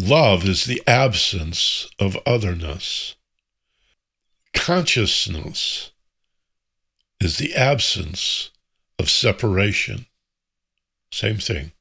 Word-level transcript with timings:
Love 0.00 0.44
is 0.48 0.64
the 0.64 0.80
absence 0.86 1.88
of 1.98 2.16
otherness. 2.24 3.16
Consciousness 4.54 5.90
is 7.18 7.38
the 7.38 7.52
absence 7.56 8.50
of 9.00 9.10
separation. 9.10 10.06
Same 11.10 11.38
thing. 11.38 11.72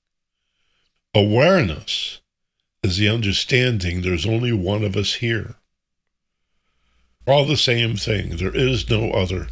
Awareness 1.13 2.21
is 2.81 2.97
the 2.97 3.07
understanding 3.07 4.02
there's 4.02 4.25
only 4.25 4.52
one 4.52 4.84
of 4.84 4.95
us 4.95 5.15
here. 5.15 5.54
All 7.27 7.45
the 7.45 7.55
same 7.55 7.97
thing. 7.97 8.38
There 8.38 8.55
is 8.55 8.89
no 8.89 9.11
other. 9.11 9.49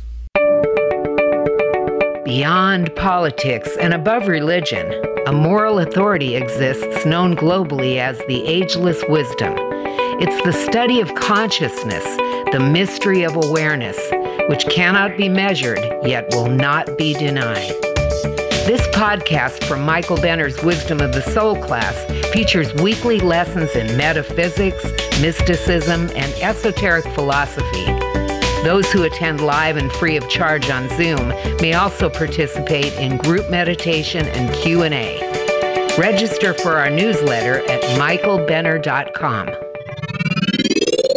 Beyond 2.26 2.96
politics 2.96 3.70
and 3.80 3.94
above 3.94 4.28
religion, 4.28 4.92
a 5.28 5.32
moral 5.32 5.78
authority 5.78 6.36
exists 6.36 7.06
known 7.06 7.36
globally 7.36 7.98
as 7.98 8.18
the 8.28 8.44
ageless 8.48 9.04
wisdom. 9.08 9.54
It's 10.20 10.44
the 10.44 10.52
study 10.52 11.02
of 11.02 11.14
consciousness, 11.14 12.04
the 12.52 12.68
mystery 12.74 13.22
of 13.22 13.36
awareness, 13.36 14.00
which 14.50 14.66
cannot 14.70 15.18
be 15.18 15.30
measured 15.30 15.78
yet 16.04 16.26
will 16.32 16.50
not 16.50 16.98
be 16.98 17.14
denied. 17.14 17.70
This 18.66 18.82
podcast 18.88 19.64
from 19.66 19.84
Michael 19.84 20.18
Benner's 20.18 20.60
Wisdom 20.64 21.02
of 21.02 21.14
the 21.14 21.22
Soul 21.22 21.56
class 21.56 21.96
features 22.34 22.74
weekly 22.74 23.20
lessons 23.20 23.76
in 23.76 23.96
metaphysics, 23.98 24.84
mysticism, 25.22 26.10
and 26.16 26.34
esoteric 26.42 27.06
philosophy. 27.14 28.15
Those 28.66 28.92
who 28.92 29.04
attend 29.04 29.42
live 29.42 29.78
and 29.78 29.92
free 29.92 30.18
of 30.18 30.28
charge 30.28 30.72
on 30.72 30.90
Zoom 30.90 31.30
may 31.62 31.76
also 31.76 32.10
participate 32.10 32.94
in 32.94 33.18
group 33.18 33.48
meditation 33.52 34.26
and 34.26 34.52
Q&A. 34.56 35.20
Register 36.00 36.56
for 36.56 36.80
our 36.80 36.90
newsletter 36.90 37.60
at 37.70 37.84
michaelbenner.com. 38.00 39.52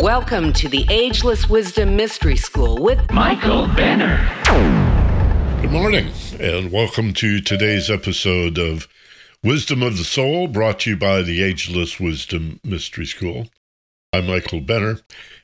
Welcome 0.03 0.53
to 0.53 0.69
the 0.69 0.85
Ageless 0.91 1.49
Wisdom 1.49 1.97
Mystery 1.97 2.37
School 2.37 2.83
with 2.83 3.11
Michael 3.13 3.67
Benner. 3.69 4.19
Good 5.63 5.73
morning, 5.73 6.13
and 6.39 6.71
welcome 6.71 7.15
to 7.15 7.41
today's 7.41 7.91
episode 7.91 8.59
of 8.59 8.87
Wisdom 9.43 9.83
of 9.83 9.97
the 9.97 10.05
Soul, 10.05 10.49
brought 10.49 10.81
to 10.81 10.91
you 10.91 10.97
by 10.99 11.23
the 11.23 11.43
Ageless 11.43 11.99
Wisdom 11.99 12.61
Mystery 12.63 13.07
School. 13.07 13.49
I'm 14.13 14.27
Michael 14.27 14.61
Benner, 14.61 15.01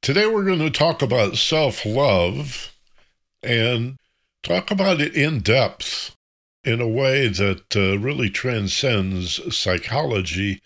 Today, 0.01 0.25
we're 0.25 0.45
going 0.45 0.59
to 0.59 0.69
talk 0.69 1.01
about 1.01 1.37
self 1.37 1.85
love 1.85 2.75
and 3.43 3.97
talk 4.43 4.71
about 4.71 4.99
it 4.99 5.15
in 5.15 5.39
depth 5.39 6.15
in 6.63 6.81
a 6.81 6.87
way 6.87 7.27
that 7.27 7.75
uh, 7.75 7.97
really 7.97 8.29
transcends 8.29 9.55
psychology 9.55 10.61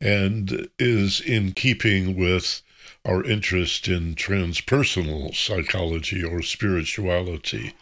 and 0.00 0.68
is 0.78 1.20
in 1.20 1.52
keeping 1.52 2.16
with 2.16 2.62
our 3.06 3.22
interest 3.24 3.88
in 3.88 4.14
transpersonal 4.14 5.34
psychology 5.34 6.22
or 6.24 6.42
spirituality, 6.42 7.72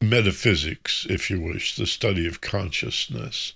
metaphysics, 0.00 1.06
if 1.08 1.30
you 1.30 1.40
wish, 1.40 1.76
the 1.76 1.86
study 1.86 2.26
of 2.26 2.40
consciousness. 2.40 3.54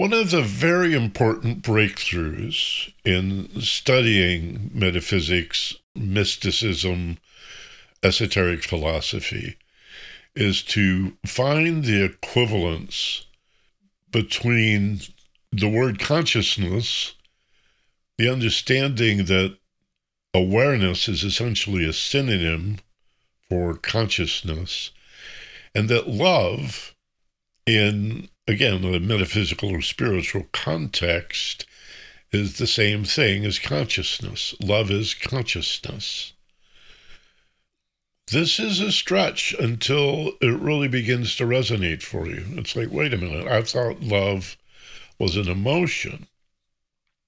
One 0.00 0.14
of 0.14 0.30
the 0.30 0.40
very 0.40 0.94
important 0.94 1.60
breakthroughs 1.60 2.90
in 3.04 3.60
studying 3.60 4.70
metaphysics, 4.72 5.74
mysticism, 5.94 7.18
esoteric 8.02 8.64
philosophy 8.64 9.58
is 10.34 10.62
to 10.62 11.18
find 11.26 11.84
the 11.84 12.02
equivalence 12.02 13.26
between 14.10 15.02
the 15.52 15.68
word 15.68 15.98
consciousness, 15.98 17.12
the 18.16 18.32
understanding 18.32 19.26
that 19.26 19.58
awareness 20.32 21.10
is 21.10 21.22
essentially 21.24 21.86
a 21.86 21.92
synonym 21.92 22.78
for 23.50 23.74
consciousness, 23.74 24.92
and 25.74 25.90
that 25.90 26.08
love 26.08 26.94
in 27.66 28.30
again, 28.50 28.82
the 28.82 29.00
metaphysical 29.00 29.70
or 29.70 29.80
spiritual 29.80 30.46
context 30.52 31.66
is 32.32 32.58
the 32.58 32.66
same 32.66 33.04
thing 33.04 33.44
as 33.44 33.58
consciousness. 33.58 34.54
Love 34.60 34.90
is 34.90 35.14
consciousness. 35.14 36.32
This 38.30 38.60
is 38.60 38.80
a 38.80 38.92
stretch 38.92 39.54
until 39.58 40.32
it 40.40 40.60
really 40.60 40.86
begins 40.86 41.34
to 41.36 41.44
resonate 41.44 42.02
for 42.02 42.26
you. 42.28 42.44
It's 42.50 42.76
like, 42.76 42.90
wait 42.90 43.12
a 43.12 43.18
minute, 43.18 43.48
I 43.48 43.62
thought 43.62 44.02
love 44.02 44.56
was 45.18 45.36
an 45.36 45.48
emotion. 45.48 46.28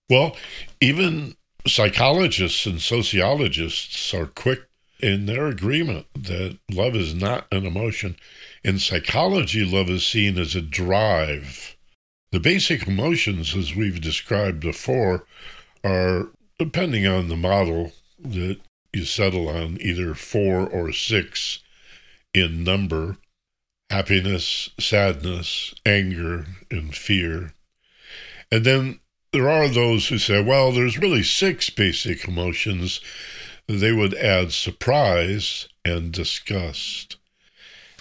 Well, 0.09 0.37
even 0.81 1.37
psychologists 1.67 2.67
and 2.67 2.81
sociologists 2.81 4.15
are 4.15 4.27
quick 4.27 4.63
in 5.03 5.27
their 5.27 5.47
agreement 5.47 6.07
that 6.15 6.59
love 6.71 6.95
is 6.95 7.15
not 7.15 7.47
an 7.53 7.67
emotion. 7.67 8.17
In 8.63 8.79
psychology, 8.79 9.65
love 9.65 9.91
is 9.91 10.07
seen 10.07 10.39
as 10.39 10.55
a 10.55 10.63
drive. 10.63 11.77
The 12.31 12.41
basic 12.41 12.87
emotions, 12.87 13.55
as 13.55 13.75
we've 13.75 14.01
described 14.01 14.61
before, 14.61 15.27
are 15.85 16.29
depending 16.59 17.07
on 17.07 17.29
the 17.29 17.37
model 17.37 17.93
that 18.19 18.59
you 18.93 19.05
settle 19.05 19.49
on, 19.49 19.79
either 19.81 20.15
four 20.15 20.67
or 20.67 20.93
six 20.93 21.59
in 22.33 22.65
number 22.65 23.19
happiness, 23.91 24.71
sadness, 24.81 25.75
anger, 25.85 26.47
and 26.71 26.95
fear. 26.95 27.53
And 28.51 28.65
then 28.65 29.01
there 29.35 29.51
are 29.51 29.69
those 29.69 30.09
who 30.09 30.17
say, 30.17 30.43
well, 30.43 30.73
there's 30.73 30.99
really 30.99 31.23
six 31.23 31.69
basic 31.69 32.27
emotions. 32.27 33.03
They 33.67 33.93
would 33.93 34.15
add 34.15 34.53
surprise 34.53 35.69
and 35.85 36.13
disgust. 36.13 37.17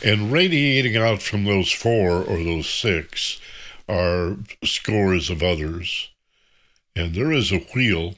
And 0.03 0.31
radiating 0.31 0.97
out 0.97 1.21
from 1.21 1.43
those 1.45 1.71
four 1.71 2.23
or 2.23 2.43
those 2.43 2.69
six 2.69 3.39
are 3.87 4.37
scores 4.63 5.29
of 5.29 5.43
others. 5.43 6.09
And 6.95 7.13
there 7.13 7.31
is 7.31 7.51
a 7.51 7.59
wheel. 7.59 8.15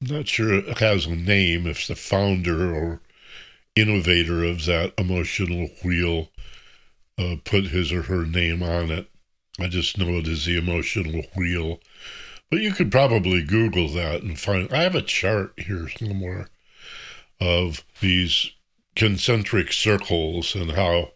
I'm 0.00 0.16
not 0.16 0.28
sure 0.28 0.54
it 0.54 0.78
has 0.78 1.06
a 1.06 1.14
name, 1.14 1.66
if 1.66 1.86
the 1.86 1.94
founder 1.94 2.74
or 2.74 3.00
innovator 3.76 4.42
of 4.44 4.64
that 4.64 4.94
emotional 4.98 5.68
wheel 5.84 6.30
uh, 7.18 7.36
put 7.44 7.66
his 7.66 7.92
or 7.92 8.02
her 8.02 8.24
name 8.24 8.62
on 8.62 8.90
it. 8.90 9.10
I 9.58 9.68
just 9.68 9.98
know 9.98 10.18
it 10.18 10.26
is 10.26 10.46
the 10.46 10.56
emotional 10.56 11.22
wheel 11.36 11.80
But 12.50 12.60
you 12.60 12.72
could 12.72 12.90
probably 12.90 13.42
Google 13.42 13.88
that 13.90 14.22
and 14.22 14.38
find. 14.38 14.72
I 14.72 14.82
have 14.82 14.96
a 14.96 15.02
chart 15.02 15.52
here 15.56 15.88
somewhere 15.88 16.48
of 17.40 17.84
these 18.00 18.52
concentric 18.96 19.72
circles 19.72 20.54
and 20.54 20.72
how 20.72 21.12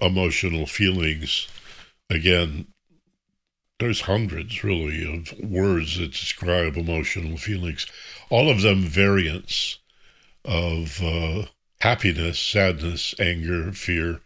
emotional 0.00 0.66
feelings, 0.66 1.48
again, 2.10 2.66
there's 3.78 4.02
hundreds 4.02 4.64
really 4.64 5.04
of 5.06 5.38
words 5.38 5.98
that 5.98 6.12
describe 6.12 6.76
emotional 6.76 7.36
feelings, 7.36 7.86
all 8.30 8.50
of 8.50 8.62
them 8.62 8.82
variants 8.82 9.78
of 10.44 11.02
uh, 11.02 11.44
happiness, 11.80 12.38
sadness, 12.38 13.14
anger, 13.20 13.72
fear, 13.72 14.20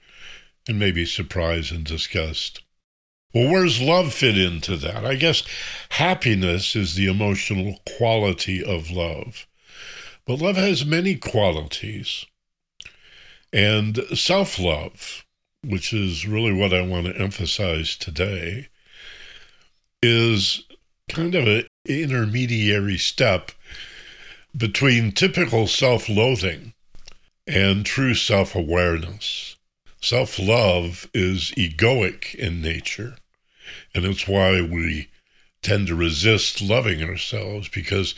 and 0.69 0.79
maybe 0.79 1.05
surprise 1.05 1.71
and 1.71 1.85
disgust. 1.85 2.63
Well, 3.32 3.50
where's 3.50 3.81
love 3.81 4.12
fit 4.12 4.37
into 4.37 4.77
that? 4.77 5.05
I 5.05 5.15
guess 5.15 5.44
happiness 5.91 6.75
is 6.75 6.94
the 6.94 7.06
emotional 7.06 7.79
quality 7.97 8.62
of 8.62 8.91
love. 8.91 9.47
But 10.27 10.41
love 10.41 10.56
has 10.56 10.85
many 10.85 11.15
qualities. 11.15 12.27
And 13.53 13.99
self 14.17 14.59
love, 14.59 15.25
which 15.65 15.93
is 15.93 16.27
really 16.27 16.53
what 16.53 16.73
I 16.73 16.82
want 16.82 17.06
to 17.06 17.17
emphasize 17.17 17.97
today, 17.97 18.69
is 20.03 20.65
kind 21.09 21.35
of 21.35 21.47
an 21.47 21.67
intermediary 21.85 22.99
step 22.99 23.53
between 24.56 25.12
typical 25.12 25.67
self 25.67 26.09
loathing 26.09 26.75
and 27.47 27.85
true 27.85 28.15
self 28.15 28.55
awareness. 28.55 29.56
Self 30.00 30.38
love 30.38 31.11
is 31.12 31.53
egoic 31.56 32.35
in 32.35 32.62
nature, 32.62 33.17
and 33.94 34.05
it's 34.05 34.28
why 34.28 34.61
we 34.61 35.08
tend 35.62 35.87
to 35.88 35.94
resist 35.94 36.62
loving 36.62 37.02
ourselves 37.02 37.69
because, 37.69 38.14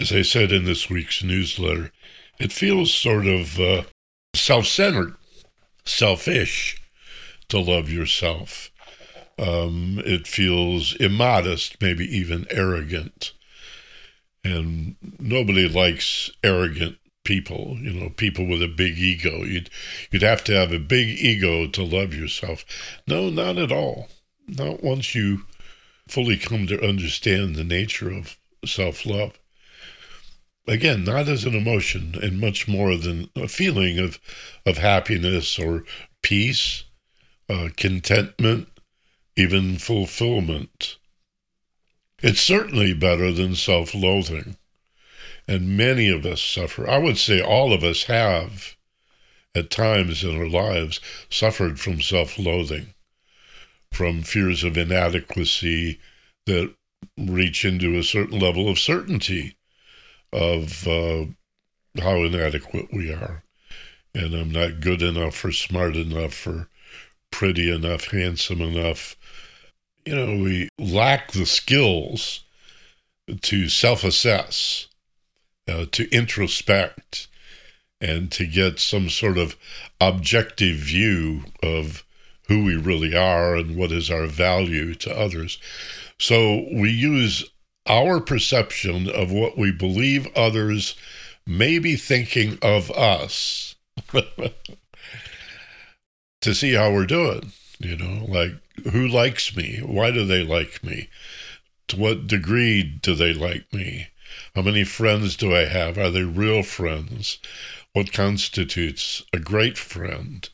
as 0.00 0.12
I 0.12 0.22
said 0.22 0.52
in 0.52 0.64
this 0.64 0.90
week's 0.90 1.22
newsletter, 1.22 1.92
it 2.38 2.52
feels 2.52 2.92
sort 2.92 3.26
of 3.26 3.58
uh, 3.58 3.84
self 4.34 4.66
centered, 4.66 5.14
selfish 5.84 6.80
to 7.48 7.58
love 7.58 7.88
yourself. 7.88 8.70
Um, 9.38 10.00
it 10.04 10.26
feels 10.26 10.94
immodest, 10.96 11.80
maybe 11.80 12.04
even 12.04 12.46
arrogant. 12.50 13.32
And 14.44 14.96
nobody 15.18 15.68
likes 15.68 16.30
arrogant 16.42 16.98
people, 17.24 17.78
you 17.80 17.92
know, 17.92 18.10
people 18.10 18.46
with 18.46 18.62
a 18.62 18.68
big 18.68 18.98
ego. 18.98 19.42
You'd 19.42 19.70
you'd 20.10 20.22
have 20.22 20.44
to 20.44 20.52
have 20.52 20.72
a 20.72 20.78
big 20.78 21.08
ego 21.18 21.66
to 21.66 21.82
love 21.82 22.14
yourself. 22.14 22.64
No, 23.08 23.30
not 23.30 23.56
at 23.56 23.72
all. 23.72 24.08
Not 24.46 24.82
once 24.82 25.14
you 25.14 25.46
fully 26.08 26.36
come 26.36 26.66
to 26.66 26.86
understand 26.86 27.56
the 27.56 27.64
nature 27.64 28.10
of 28.10 28.36
self-love. 28.64 29.38
Again, 30.66 31.04
not 31.04 31.28
as 31.28 31.44
an 31.44 31.54
emotion 31.54 32.14
and 32.22 32.40
much 32.40 32.66
more 32.66 32.96
than 32.96 33.30
a 33.36 33.48
feeling 33.48 33.98
of 33.98 34.18
of 34.64 34.78
happiness 34.78 35.58
or 35.58 35.84
peace, 36.22 36.84
uh, 37.48 37.68
contentment, 37.76 38.68
even 39.36 39.76
fulfillment. 39.76 40.96
It's 42.22 42.40
certainly 42.40 42.94
better 42.94 43.30
than 43.32 43.54
self-loathing 43.54 44.56
and 45.46 45.76
many 45.76 46.08
of 46.08 46.24
us 46.24 46.42
suffer. 46.42 46.88
I 46.88 46.98
would 46.98 47.18
say 47.18 47.40
all 47.40 47.72
of 47.72 47.84
us 47.84 48.04
have, 48.04 48.76
at 49.54 49.70
times 49.70 50.24
in 50.24 50.36
our 50.38 50.48
lives, 50.48 51.00
suffered 51.30 51.78
from 51.78 52.00
self 52.00 52.38
loathing, 52.38 52.93
from 53.94 54.22
fears 54.22 54.64
of 54.64 54.76
inadequacy 54.76 56.00
that 56.46 56.74
reach 57.16 57.64
into 57.64 57.96
a 57.96 58.02
certain 58.02 58.40
level 58.40 58.68
of 58.68 58.76
certainty 58.76 59.56
of 60.32 60.88
uh, 60.88 61.24
how 62.00 62.24
inadequate 62.24 62.92
we 62.92 63.12
are. 63.12 63.44
And 64.12 64.34
I'm 64.34 64.50
not 64.50 64.80
good 64.80 65.00
enough 65.00 65.44
or 65.44 65.52
smart 65.52 65.94
enough 65.94 66.44
or 66.44 66.68
pretty 67.30 67.70
enough, 67.72 68.06
handsome 68.08 68.60
enough. 68.60 69.16
You 70.04 70.16
know, 70.16 70.42
we 70.42 70.68
lack 70.78 71.30
the 71.30 71.46
skills 71.46 72.44
to 73.42 73.68
self 73.68 74.02
assess 74.02 74.88
uh, 75.68 75.86
to 75.92 76.08
introspect 76.10 77.28
and 78.00 78.30
to 78.32 78.46
get 78.46 78.80
some 78.80 79.08
sort 79.08 79.38
of 79.38 79.56
objective 80.00 80.76
view 80.76 81.44
of 81.62 82.04
who 82.48 82.64
we 82.64 82.76
really 82.76 83.16
are 83.16 83.56
and 83.56 83.76
what 83.76 83.92
is 83.92 84.10
our 84.10 84.26
value 84.26 84.94
to 84.94 85.16
others. 85.16 85.58
So 86.18 86.66
we 86.72 86.90
use 86.90 87.44
our 87.86 88.20
perception 88.20 89.08
of 89.08 89.30
what 89.30 89.58
we 89.58 89.70
believe 89.72 90.26
others 90.34 90.94
may 91.46 91.78
be 91.78 91.96
thinking 91.96 92.58
of 92.62 92.90
us 92.92 93.74
to 96.40 96.54
see 96.54 96.74
how 96.74 96.92
we're 96.92 97.06
doing. 97.06 97.52
You 97.78 97.96
know, 97.96 98.24
like 98.26 98.52
who 98.92 99.06
likes 99.06 99.56
me? 99.56 99.80
Why 99.84 100.10
do 100.10 100.24
they 100.24 100.42
like 100.42 100.82
me? 100.82 101.08
To 101.88 101.96
what 101.96 102.26
degree 102.26 102.82
do 102.82 103.14
they 103.14 103.34
like 103.34 103.72
me? 103.72 104.08
How 104.54 104.62
many 104.62 104.84
friends 104.84 105.36
do 105.36 105.54
I 105.54 105.66
have? 105.66 105.98
Are 105.98 106.10
they 106.10 106.22
real 106.22 106.62
friends? 106.62 107.38
What 107.92 108.12
constitutes 108.12 109.22
a 109.32 109.38
great 109.38 109.76
friend? 109.76 110.48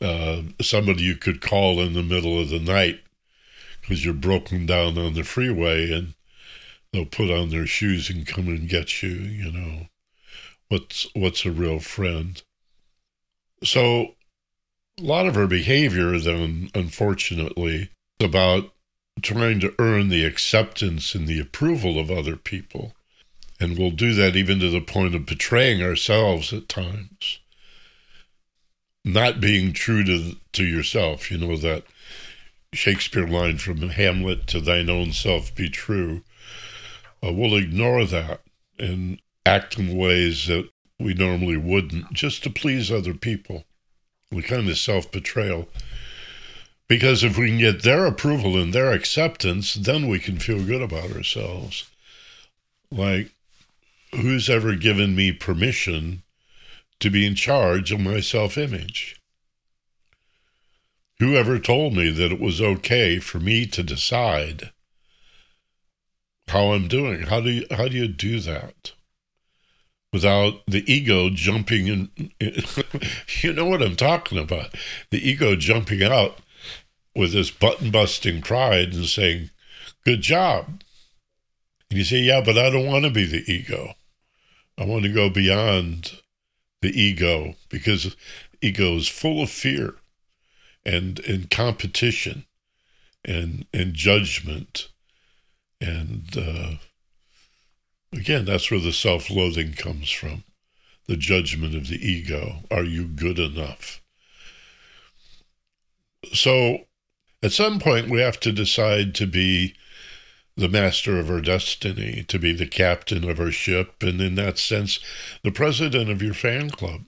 Uh, 0.00 0.42
somebody 0.60 1.02
you 1.02 1.16
could 1.16 1.40
call 1.40 1.80
in 1.80 1.92
the 1.92 2.02
middle 2.02 2.40
of 2.40 2.48
the 2.48 2.58
night 2.58 3.00
because 3.80 4.04
you're 4.04 4.14
broken 4.14 4.64
down 4.64 4.96
on 4.96 5.14
the 5.14 5.24
freeway 5.24 5.92
and 5.92 6.14
they'll 6.92 7.04
put 7.04 7.30
on 7.30 7.50
their 7.50 7.66
shoes 7.66 8.08
and 8.08 8.26
come 8.26 8.48
and 8.48 8.68
get 8.68 9.02
you, 9.02 9.10
you 9.10 9.50
know. 9.50 9.86
What's 10.68 11.06
what's 11.14 11.44
a 11.44 11.50
real 11.50 11.80
friend? 11.80 12.40
So 13.62 14.14
a 14.98 15.02
lot 15.02 15.26
of 15.26 15.36
our 15.36 15.46
behavior 15.46 16.18
then 16.18 16.70
unfortunately 16.74 17.90
is 18.18 18.26
about 18.26 18.72
trying 19.22 19.60
to 19.60 19.74
earn 19.78 20.08
the 20.08 20.24
acceptance 20.24 21.14
and 21.14 21.26
the 21.26 21.40
approval 21.40 21.98
of 21.98 22.10
other 22.10 22.36
people. 22.36 22.94
And 23.58 23.76
we'll 23.76 23.90
do 23.90 24.14
that 24.14 24.36
even 24.36 24.60
to 24.60 24.70
the 24.70 24.80
point 24.80 25.14
of 25.14 25.26
betraying 25.26 25.82
ourselves 25.82 26.52
at 26.52 26.68
times. 26.68 27.40
Not 29.04 29.40
being 29.40 29.72
true 29.72 30.04
to, 30.04 30.36
to 30.52 30.64
yourself. 30.64 31.30
You 31.30 31.38
know, 31.38 31.56
that 31.56 31.84
Shakespeare 32.72 33.26
line 33.26 33.58
from 33.58 33.78
Hamlet 33.78 34.46
to 34.48 34.60
thine 34.60 34.90
own 34.90 35.12
self 35.12 35.54
be 35.54 35.68
true. 35.68 36.22
Uh, 37.24 37.32
we'll 37.32 37.56
ignore 37.56 38.04
that 38.04 38.40
and 38.78 39.20
act 39.44 39.78
in 39.78 39.96
ways 39.96 40.46
that 40.46 40.68
we 40.98 41.14
normally 41.14 41.56
wouldn't 41.56 42.12
just 42.12 42.42
to 42.44 42.50
please 42.50 42.90
other 42.90 43.14
people. 43.14 43.64
The 44.30 44.42
kind 44.42 44.68
of 44.68 44.78
self 44.78 45.10
betrayal 45.10 45.68
because 46.90 47.22
if 47.22 47.38
we 47.38 47.46
can 47.46 47.58
get 47.58 47.84
their 47.84 48.04
approval 48.04 48.60
and 48.60 48.72
their 48.72 48.90
acceptance, 48.90 49.74
then 49.74 50.08
we 50.08 50.18
can 50.18 50.40
feel 50.40 50.60
good 50.64 50.82
about 50.82 51.12
ourselves. 51.12 51.88
Like, 52.90 53.30
who's 54.10 54.50
ever 54.50 54.74
given 54.74 55.14
me 55.14 55.30
permission 55.30 56.24
to 57.00 57.10
be 57.10 57.26
in 57.26 57.34
charge 57.34 57.92
of 57.92 58.00
my 58.00 58.20
self 58.20 58.56
image? 58.56 59.20
Whoever 61.18 61.58
told 61.58 61.94
me 61.94 62.10
that 62.10 62.32
it 62.32 62.40
was 62.40 62.60
okay 62.62 63.18
for 63.18 63.38
me 63.38 63.66
to 63.66 63.82
decide 63.82 64.70
how 66.50 66.72
I'm 66.72 66.88
doing? 66.88 67.22
How 67.22 67.40
do 67.40 67.50
you, 67.50 67.66
how 67.70 67.88
do 67.88 67.96
you 67.96 68.08
do 68.08 68.40
that? 68.40 68.92
Without 70.12 70.62
the 70.66 70.82
ego 70.92 71.30
jumping 71.30 71.86
in, 71.86 72.32
you 73.42 73.52
know 73.52 73.66
what 73.66 73.82
I'm 73.82 73.94
talking 73.94 74.38
about. 74.38 74.74
The 75.10 75.28
ego 75.28 75.54
jumping 75.54 76.02
out 76.02 76.38
with 77.14 77.32
this 77.32 77.50
button 77.50 77.90
busting 77.90 78.42
pride 78.42 78.92
and 78.94 79.06
saying, 79.06 79.50
Good 80.04 80.22
job. 80.22 80.82
And 81.90 81.98
you 81.98 82.04
say, 82.04 82.18
Yeah, 82.18 82.42
but 82.44 82.58
I 82.58 82.70
don't 82.70 82.86
want 82.86 83.04
to 83.04 83.10
be 83.10 83.26
the 83.26 83.44
ego. 83.46 83.94
I 84.76 84.84
want 84.84 85.04
to 85.04 85.12
go 85.12 85.30
beyond 85.30 86.19
the 86.82 87.00
ego 87.00 87.54
because 87.68 88.16
ego 88.60 88.96
is 88.96 89.08
full 89.08 89.42
of 89.42 89.50
fear 89.50 89.96
and, 90.84 91.20
and 91.20 91.50
competition 91.50 92.44
and, 93.24 93.66
and 93.72 93.94
judgment. 93.94 94.88
And 95.80 96.36
uh, 96.36 96.72
again, 98.12 98.44
that's 98.44 98.70
where 98.70 98.80
the 98.80 98.92
self 98.92 99.30
loathing 99.30 99.72
comes 99.74 100.10
from 100.10 100.44
the 101.06 101.16
judgment 101.16 101.74
of 101.74 101.88
the 101.88 101.96
ego. 101.96 102.60
Are 102.70 102.84
you 102.84 103.04
good 103.04 103.38
enough? 103.38 104.00
So 106.32 106.86
at 107.42 107.52
some 107.52 107.80
point, 107.80 108.10
we 108.10 108.20
have 108.20 108.38
to 108.40 108.52
decide 108.52 109.14
to 109.16 109.26
be 109.26 109.74
the 110.56 110.68
master 110.68 111.18
of 111.18 111.28
her 111.28 111.40
destiny, 111.40 112.24
to 112.28 112.38
be 112.38 112.52
the 112.52 112.66
captain 112.66 113.28
of 113.28 113.38
her 113.38 113.50
ship, 113.50 114.02
and 114.02 114.20
in 114.20 114.34
that 114.34 114.58
sense, 114.58 114.98
the 115.42 115.50
president 115.50 116.10
of 116.10 116.22
your 116.22 116.34
fan 116.34 116.70
club. 116.70 117.02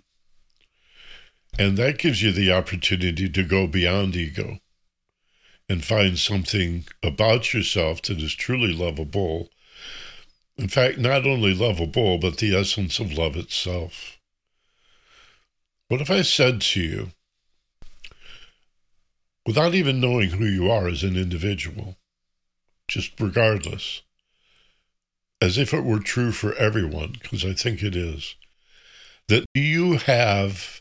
And 1.58 1.76
that 1.76 1.98
gives 1.98 2.22
you 2.22 2.32
the 2.32 2.50
opportunity 2.50 3.28
to 3.28 3.42
go 3.42 3.66
beyond 3.66 4.16
ego 4.16 4.58
and 5.68 5.84
find 5.84 6.18
something 6.18 6.84
about 7.02 7.52
yourself 7.52 8.00
that 8.02 8.20
is 8.20 8.34
truly 8.34 8.72
lovable. 8.72 9.48
In 10.56 10.68
fact, 10.68 10.98
not 10.98 11.26
only 11.26 11.54
lovable, 11.54 12.18
but 12.18 12.38
the 12.38 12.56
essence 12.56 12.98
of 12.98 13.12
love 13.12 13.36
itself. 13.36 14.18
What 15.88 16.00
if 16.00 16.10
I 16.10 16.22
said 16.22 16.60
to 16.62 16.80
you, 16.80 17.12
without 19.46 19.74
even 19.74 20.00
knowing 20.00 20.30
who 20.30 20.46
you 20.46 20.70
are 20.70 20.88
as 20.88 21.02
an 21.02 21.16
individual, 21.16 21.96
just 22.92 23.18
regardless, 23.20 24.02
as 25.40 25.58
if 25.58 25.74
it 25.74 25.84
were 25.84 25.98
true 25.98 26.32
for 26.32 26.54
everyone, 26.54 27.16
because 27.20 27.44
I 27.44 27.52
think 27.52 27.82
it 27.82 27.96
is, 27.96 28.36
that 29.28 29.44
you 29.54 29.94
have 29.98 30.80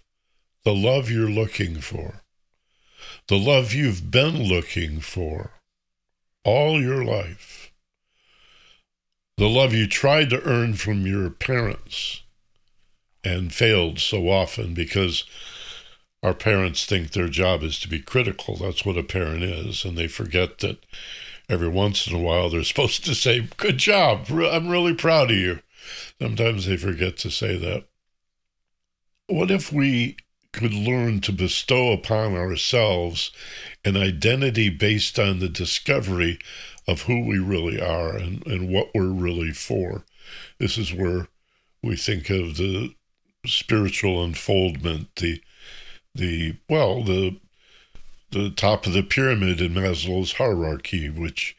the 0.63 0.73
love 0.73 1.09
you're 1.09 1.29
looking 1.29 1.81
for, 1.81 2.21
the 3.27 3.39
love 3.39 3.73
you've 3.73 4.11
been 4.11 4.43
looking 4.43 4.99
for 4.99 5.51
all 6.43 6.81
your 6.81 7.03
life, 7.03 7.71
the 9.37 9.49
love 9.49 9.73
you 9.73 9.87
tried 9.87 10.29
to 10.29 10.43
earn 10.43 10.75
from 10.75 11.07
your 11.07 11.29
parents 11.29 12.21
and 13.23 13.53
failed 13.53 13.99
so 13.99 14.29
often 14.29 14.73
because 14.73 15.23
our 16.23 16.33
parents 16.33 16.85
think 16.85 17.11
their 17.11 17.27
job 17.27 17.63
is 17.63 17.79
to 17.79 17.87
be 17.87 17.99
critical. 17.99 18.55
That's 18.55 18.85
what 18.85 18.97
a 18.97 19.03
parent 19.03 19.43
is. 19.43 19.83
And 19.83 19.97
they 19.97 20.07
forget 20.07 20.59
that 20.59 20.85
every 21.51 21.67
once 21.67 22.07
in 22.07 22.15
a 22.15 22.19
while 22.19 22.49
they're 22.49 22.63
supposed 22.63 23.05
to 23.05 23.13
say, 23.13 23.47
Good 23.57 23.77
job. 23.77 24.27
I'm 24.29 24.69
really 24.69 24.95
proud 24.95 25.29
of 25.31 25.37
you. 25.37 25.59
Sometimes 26.19 26.65
they 26.65 26.77
forget 26.77 27.17
to 27.17 27.29
say 27.29 27.57
that. 27.57 27.85
What 29.27 29.51
if 29.51 29.71
we 29.71 30.17
could 30.53 30.73
learn 30.73 31.21
to 31.21 31.31
bestow 31.31 31.91
upon 31.91 32.35
ourselves 32.35 33.31
an 33.85 33.95
identity 33.95 34.69
based 34.69 35.17
on 35.17 35.39
the 35.39 35.49
discovery 35.49 36.39
of 36.87 37.03
who 37.03 37.25
we 37.25 37.39
really 37.39 37.81
are 37.81 38.17
and, 38.17 38.45
and 38.45 38.69
what 38.69 38.89
we're 38.93 39.07
really 39.07 39.51
for? 39.51 40.03
This 40.59 40.77
is 40.77 40.93
where 40.93 41.27
we 41.81 41.95
think 41.95 42.29
of 42.29 42.57
the 42.57 42.93
spiritual 43.45 44.23
unfoldment, 44.23 45.15
the 45.15 45.41
the 46.13 46.57
well, 46.69 47.03
the 47.03 47.39
the 48.31 48.49
top 48.49 48.85
of 48.85 48.93
the 48.93 49.03
pyramid 49.03 49.61
in 49.61 49.73
Maslow's 49.73 50.33
hierarchy, 50.33 51.09
which 51.09 51.55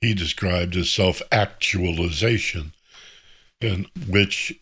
he 0.00 0.14
described 0.14 0.76
as 0.76 0.90
self-actualization, 0.90 2.72
and 3.60 3.86
which 4.08 4.58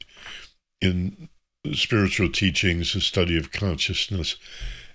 in 0.81 1.29
spiritual 1.73 2.31
teachings, 2.31 2.93
the 2.93 3.01
study 3.01 3.37
of 3.37 3.53
consciousness, 3.53 4.37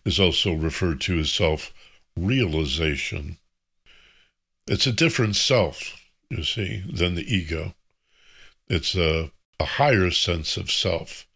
is 0.05 0.19
also 0.19 0.53
referred 0.53 1.01
to 1.01 1.19
as 1.19 1.31
self-realization. 1.31 3.37
It's 4.67 4.87
a 4.87 4.91
different 4.91 5.35
self, 5.35 5.95
you 6.29 6.43
see, 6.43 6.83
than 6.91 7.15
the 7.15 7.35
ego. 7.35 7.75
It's 8.67 8.95
a, 8.95 9.31
a 9.59 9.65
higher 9.65 10.09
sense 10.09 10.57
of 10.57 10.71
self. 10.71 11.27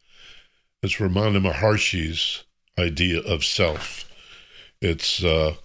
It's 0.81 0.95
Ramana 0.95 1.41
Maharshi's 1.41 2.43
idea 2.77 3.21
of 3.21 3.43
self. 3.43 4.08
It's 4.81 5.23
uh, 5.23 5.55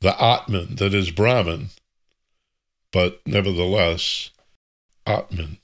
the 0.00 0.22
Atman 0.22 0.76
that 0.76 0.94
is 0.94 1.10
Brahman, 1.10 1.70
but 2.92 3.20
nevertheless, 3.26 4.30
Atman, 5.06 5.58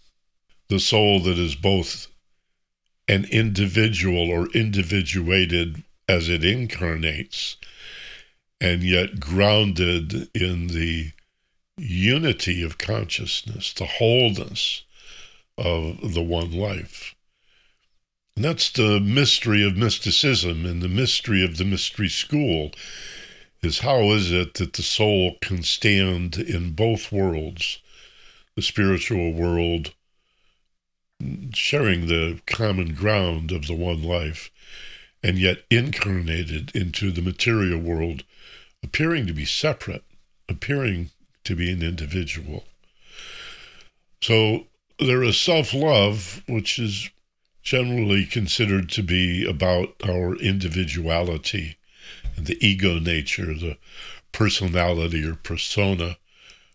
the 0.68 0.80
soul 0.80 1.20
that 1.20 1.38
is 1.38 1.54
both 1.54 2.08
an 3.06 3.26
individual 3.26 4.30
or 4.30 4.48
individuated 4.48 5.82
as 6.08 6.28
it 6.28 6.44
incarnates, 6.44 7.56
and 8.60 8.82
yet 8.82 9.20
grounded 9.20 10.28
in 10.34 10.68
the 10.68 11.12
unity 11.76 12.62
of 12.62 12.78
consciousness, 12.78 13.72
the 13.72 13.86
wholeness 13.86 14.82
of 15.56 16.14
the 16.14 16.22
one 16.22 16.52
life. 16.52 17.14
And 18.36 18.44
that's 18.44 18.70
the 18.70 19.00
mystery 19.00 19.66
of 19.66 19.76
mysticism 19.76 20.64
and 20.64 20.82
the 20.82 20.88
mystery 20.88 21.44
of 21.44 21.56
the 21.56 21.64
mystery 21.64 22.08
school 22.08 22.72
is 23.62 23.80
how 23.80 24.12
is 24.12 24.32
it 24.32 24.54
that 24.54 24.72
the 24.74 24.82
soul 24.82 25.36
can 25.42 25.62
stand 25.62 26.38
in 26.38 26.72
both 26.72 27.12
worlds, 27.12 27.80
the 28.56 28.62
spiritual 28.62 29.32
world, 29.32 29.92
sharing 31.52 32.06
the 32.06 32.40
common 32.46 32.94
ground 32.94 33.52
of 33.52 33.66
the 33.66 33.74
one 33.74 34.02
life, 34.02 34.50
and 35.22 35.38
yet 35.38 35.64
incarnated 35.70 36.74
into 36.74 37.10
the 37.10 37.20
material 37.20 37.78
world, 37.78 38.24
appearing 38.82 39.26
to 39.26 39.34
be 39.34 39.44
separate, 39.44 40.04
appearing 40.48 41.10
to 41.44 41.54
be 41.54 41.70
an 41.70 41.82
individual. 41.82 42.64
So 44.22 44.66
there 44.98 45.22
is 45.22 45.38
self 45.38 45.74
love, 45.74 46.42
which 46.46 46.78
is 46.78 47.10
generally 47.70 48.26
considered 48.26 48.88
to 48.88 49.00
be 49.00 49.48
about 49.48 49.94
our 50.04 50.34
individuality 50.38 51.76
and 52.36 52.48
the 52.48 52.58
ego 52.66 52.98
nature, 52.98 53.54
the 53.54 53.78
personality 54.32 55.24
or 55.24 55.36
persona, 55.36 56.18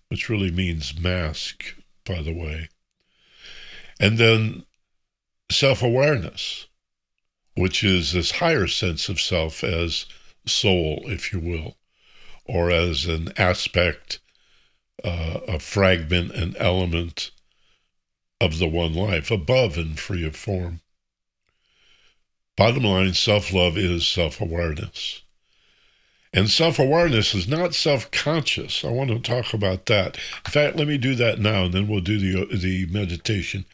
which 0.08 0.30
really 0.30 0.50
means 0.50 0.98
mask, 0.98 1.75
by 2.06 2.22
the 2.22 2.34
way. 2.34 2.70
And 4.00 4.18
then 4.18 4.64
self 5.52 5.84
awareness, 5.84 6.68
which 7.58 7.84
is 7.84 8.14
this 8.14 8.32
higher 8.32 8.66
sense 8.66 9.10
of 9.10 9.20
self 9.20 9.66
as 9.66 10.06
soul, 10.46 11.02
if 11.08 11.34
you 11.34 11.42
will, 11.42 11.75
or 12.46 12.72
as 12.72 13.06
an 13.06 13.34
aspect, 13.36 14.20
uh, 15.04 15.42
a 15.46 15.60
fragment, 15.60 16.32
an 16.32 16.56
element 16.58 17.32
of 18.40 18.60
the 18.60 18.70
one 18.70 18.94
life, 18.94 19.30
above 19.30 19.78
and 19.78 20.00
free 20.00 20.25
of 20.25 20.38
form. 20.38 20.80
Bottom 22.58 22.84
line 22.84 23.14
self 23.14 23.52
love 23.52 23.78
is 23.78 24.08
self 24.08 24.40
awareness. 24.40 25.22
And 26.34 26.50
self 26.50 26.80
awareness 26.80 27.34
is 27.34 27.48
not 27.48 27.74
self 27.74 28.12
conscious. 28.12 28.84
I 28.84 28.90
want 28.90 29.10
to 29.10 29.20
talk 29.20 29.54
about 29.54 29.86
that. 29.88 30.18
In 30.46 30.52
fact, 30.52 30.76
let 30.78 30.88
me 30.88 30.98
do 30.98 31.16
that 31.16 31.40
now, 31.40 31.66
and 31.66 31.74
then 31.74 31.88
we'll 31.88 32.02
do 32.02 32.18
the, 32.18 32.56
the 32.56 32.86
meditation. 32.88 33.66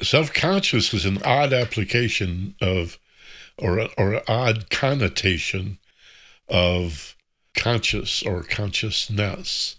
Self 0.00 0.32
conscious 0.32 0.92
is 0.92 1.04
an 1.04 1.22
odd 1.22 1.52
application 1.52 2.54
of, 2.60 2.98
or, 3.58 3.88
or 3.96 4.22
odd 4.28 4.70
connotation 4.70 5.78
of 6.48 7.16
conscious 7.56 8.22
or 8.22 8.42
consciousness. 8.42 9.76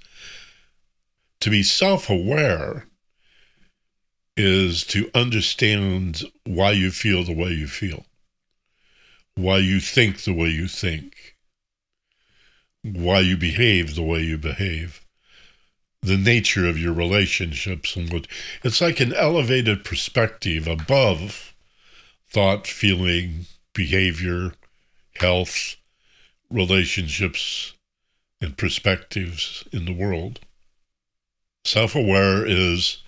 To 1.41 1.49
be 1.49 1.63
self 1.63 2.09
aware 2.09 2.87
is 4.37 4.83
to 4.83 5.09
understand 5.13 6.23
why 6.45 6.71
you 6.71 6.91
feel 6.91 7.23
the 7.23 7.33
way 7.33 7.49
you 7.49 7.67
feel, 7.67 8.05
why 9.35 9.57
you 9.57 9.79
think 9.79 10.23
the 10.23 10.33
way 10.33 10.49
you 10.49 10.67
think, 10.67 11.35
why 12.83 13.19
you 13.19 13.37
behave 13.37 13.95
the 13.95 14.03
way 14.03 14.21
you 14.21 14.37
behave, 14.37 15.01
the 16.01 16.17
nature 16.17 16.67
of 16.67 16.77
your 16.77 16.93
relationships, 16.93 17.95
and 17.95 18.11
what 18.11 18.27
it's 18.63 18.81
like 18.81 18.99
an 18.99 19.13
elevated 19.13 19.83
perspective 19.83 20.67
above 20.67 21.53
thought, 22.27 22.67
feeling, 22.67 23.45
behavior, 23.73 24.53
health, 25.15 25.77
relationships, 26.49 27.73
and 28.41 28.57
perspectives 28.57 29.63
in 29.71 29.85
the 29.85 29.93
world. 29.93 30.41
Self 31.63 31.95
aware 31.95 32.45
is 32.45 33.01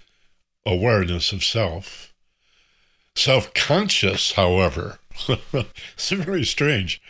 awareness 0.67 1.31
of 1.31 1.43
self. 1.43 2.13
Self 3.15 3.53
conscious, 3.53 4.33
however, 4.33 5.00
it's 5.53 6.09
very 6.09 6.43
strange. 6.43 7.01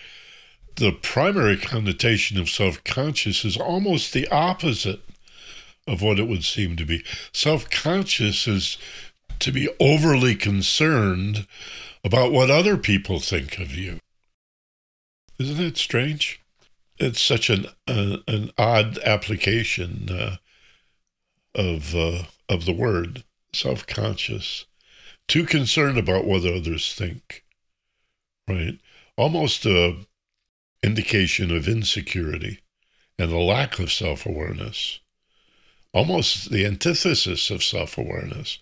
The 0.76 0.92
primary 0.92 1.58
connotation 1.58 2.40
of 2.40 2.50
self 2.50 2.84
conscious 2.84 3.44
is 3.44 3.58
almost 3.58 4.14
the 4.14 4.28
opposite 4.30 5.02
of 5.88 6.02
what 6.02 6.20
it 6.20 6.28
would 6.28 6.44
seem 6.44 6.76
to 6.78 6.86
be. 6.86 7.04
Self 7.34 7.70
conscious 7.70 8.48
is 8.48 8.78
to 9.40 9.52
be 9.52 9.70
overly 9.80 10.36
concerned 10.36 11.48
about 12.04 12.32
what 12.32 12.50
other 12.50 12.78
people 12.78 13.20
think 13.20 13.60
of 13.60 13.76
you. 13.76 14.00
Isn't 15.40 15.58
that 15.58 15.78
strange? 15.78 16.42
It's 17.00 17.22
such 17.22 17.50
an 17.50 17.68
uh, 17.88 18.18
an 18.28 18.52
odd 18.58 18.98
application 19.00 20.10
uh, 20.10 20.38
of 21.54 21.96
uh, 21.96 22.24
of 22.48 22.66
the 22.66 22.74
word 22.74 23.24
self 23.58 23.88
conscious, 23.88 24.66
too 25.28 25.46
concerned 25.46 25.98
about 25.98 26.26
what 26.26 26.46
others 26.46 26.94
think, 26.94 27.44
right? 28.48 28.80
Almost 29.18 29.66
a 29.66 30.06
indication 30.84 31.56
of 31.56 31.68
insecurity 31.68 32.60
and 33.20 33.32
a 33.32 33.40
lack 33.40 33.80
of 33.80 33.92
self 33.92 34.26
awareness. 34.26 35.00
Almost 35.94 36.52
the 36.52 36.66
antithesis 36.66 37.50
of 37.50 37.64
self 37.64 37.98
awareness. 37.98 38.60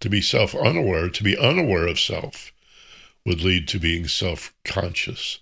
To 0.00 0.08
be 0.08 0.20
self 0.20 0.54
unaware, 0.54 1.10
to 1.10 1.22
be 1.22 1.36
unaware 1.36 1.86
of 1.86 2.00
self, 2.00 2.52
would 3.26 3.42
lead 3.42 3.68
to 3.68 3.78
being 3.78 4.08
self 4.08 4.54
conscious. 4.64 5.40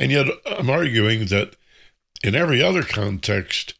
And 0.00 0.10
yet, 0.10 0.26
I'm 0.46 0.70
arguing 0.70 1.26
that 1.26 1.54
In 2.22 2.34
every 2.34 2.62
other 2.62 2.82
context, 2.82 3.74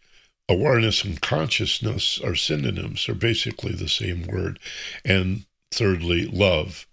awareness 0.51 1.05
and 1.05 1.21
consciousness 1.21 2.21
are 2.23 2.35
synonyms, 2.35 3.09
are 3.09 3.15
basically 3.15 3.73
the 3.73 3.89
same 3.89 4.27
word. 4.27 4.59
And 5.05 5.45
thirdly, 5.71 6.27
love, 6.27 6.87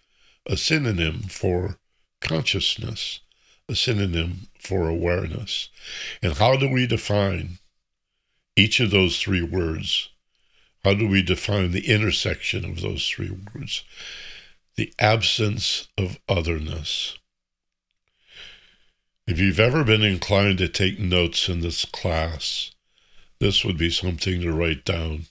a 0.46 0.56
synonym 0.56 1.24
for 1.24 1.80
consciousness, 2.22 3.22
a 3.68 3.76
synonym 3.76 4.48
for 4.60 4.88
awareness. 4.88 5.70
And 6.22 6.34
how 6.34 6.56
do 6.56 6.70
we 6.70 6.86
define 6.86 7.58
each 8.56 8.80
of 8.80 8.92
those 8.92 9.20
three 9.20 9.42
words? 9.42 10.10
How 10.84 10.94
do 10.94 11.08
we 11.08 11.24
define 11.24 11.72
the 11.72 11.88
intersection 11.92 12.64
of 12.64 12.82
those 12.82 13.10
three 13.10 13.32
words? 13.54 13.84
The 14.76 14.94
absence 15.00 15.88
of 15.98 16.20
otherness. 16.30 17.18
If 19.26 19.40
you've 19.40 19.60
ever 19.60 19.84
been 19.84 20.04
inclined 20.04 20.60
to 20.60 20.70
take 20.70 21.00
notes 21.00 21.50
in 21.50 21.62
this 21.62 21.86
class, 21.86 22.72
this 23.40 23.64
would 23.64 23.78
be 23.78 23.90
something 23.90 24.42
to 24.42 24.52
write 24.52 24.86
down. 24.86 25.26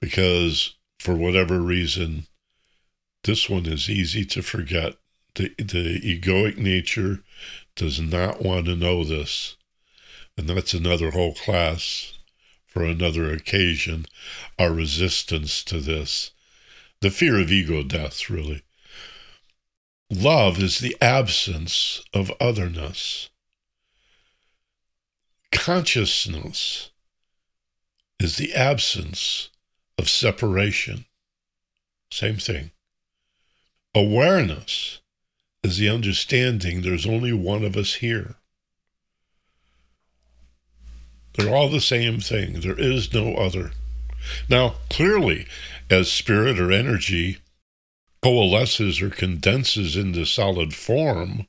Because 0.00 0.74
for 0.98 1.14
whatever 1.14 1.60
reason, 1.60 2.26
this 3.24 3.48
one 3.48 3.66
is 3.66 3.88
easy 3.88 4.24
to 4.26 4.42
forget. 4.42 4.96
The, 5.34 5.54
the 5.58 6.00
egoic 6.00 6.56
nature 6.58 7.22
does 7.74 8.00
not 8.00 8.42
want 8.42 8.66
to 8.66 8.76
know 8.76 9.02
this. 9.02 9.56
And 10.36 10.48
that's 10.48 10.74
another 10.74 11.10
whole 11.12 11.34
class 11.34 12.14
for 12.66 12.84
another 12.84 13.32
occasion, 13.32 14.06
our 14.58 14.72
resistance 14.72 15.62
to 15.64 15.80
this. 15.80 16.32
The 17.00 17.10
fear 17.10 17.38
of 17.38 17.52
ego 17.52 17.82
death, 17.82 18.28
really. 18.28 18.62
Love 20.10 20.62
is 20.62 20.80
the 20.80 20.96
absence 21.00 22.02
of 22.12 22.32
otherness. 22.40 23.30
Consciousness 25.54 26.90
is 28.20 28.36
the 28.36 28.54
absence 28.54 29.50
of 29.96 30.10
separation. 30.10 31.06
Same 32.10 32.36
thing. 32.36 32.70
Awareness 33.94 35.00
is 35.62 35.78
the 35.78 35.88
understanding 35.88 36.82
there's 36.82 37.06
only 37.06 37.32
one 37.32 37.64
of 37.64 37.76
us 37.76 37.94
here. 37.94 38.34
They're 41.34 41.54
all 41.54 41.68
the 41.68 41.80
same 41.80 42.20
thing. 42.20 42.60
There 42.60 42.78
is 42.78 43.14
no 43.14 43.34
other. 43.34 43.72
Now, 44.48 44.76
clearly, 44.90 45.46
as 45.90 46.10
spirit 46.10 46.60
or 46.60 46.70
energy 46.72 47.38
coalesces 48.22 49.02
or 49.02 49.10
condenses 49.10 49.96
into 49.96 50.24
solid 50.24 50.74
form, 50.74 51.46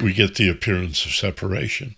we 0.00 0.12
get 0.12 0.34
the 0.34 0.48
appearance 0.48 1.04
of 1.04 1.12
separation. 1.12 1.96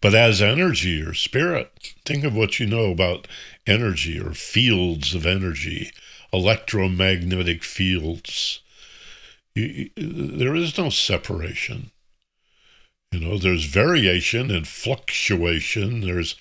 But 0.00 0.14
as 0.14 0.40
energy 0.40 1.02
or 1.02 1.14
spirit, 1.14 1.94
think 2.04 2.24
of 2.24 2.34
what 2.34 2.60
you 2.60 2.66
know 2.66 2.90
about 2.90 3.26
energy 3.66 4.18
or 4.18 4.32
fields 4.32 5.14
of 5.14 5.26
energy, 5.26 5.90
electromagnetic 6.32 7.64
fields. 7.64 8.60
You, 9.54 9.90
there 9.96 10.54
is 10.54 10.78
no 10.78 10.90
separation. 10.90 11.90
You 13.10 13.20
know, 13.20 13.38
there's 13.38 13.64
variation 13.64 14.50
and 14.50 14.68
fluctuation. 14.68 16.02
There's 16.02 16.36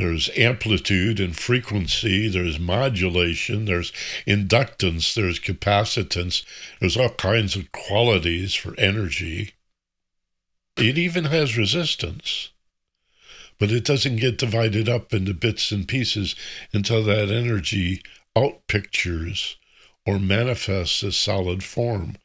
there's 0.00 0.30
amplitude 0.34 1.20
and 1.20 1.36
frequency, 1.36 2.26
there's 2.26 2.58
modulation, 2.58 3.66
there's 3.66 3.92
inductance, 4.26 5.12
there's 5.12 5.38
capacitance, 5.38 6.42
there's 6.80 6.96
all 6.96 7.10
kinds 7.10 7.54
of 7.54 7.70
qualities 7.70 8.54
for 8.54 8.74
energy. 8.78 9.52
It 10.78 10.96
even 10.96 11.26
has 11.26 11.58
resistance, 11.58 12.48
but 13.60 13.70
it 13.70 13.84
doesn't 13.84 14.16
get 14.16 14.38
divided 14.38 14.88
up 14.88 15.12
into 15.12 15.34
bits 15.34 15.70
and 15.70 15.86
pieces 15.86 16.34
until 16.72 17.04
that 17.04 17.30
energy 17.30 18.02
outpictures 18.34 19.56
or 20.06 20.18
manifests 20.18 21.04
as 21.04 21.14
solid 21.14 21.62
form. 21.62 22.16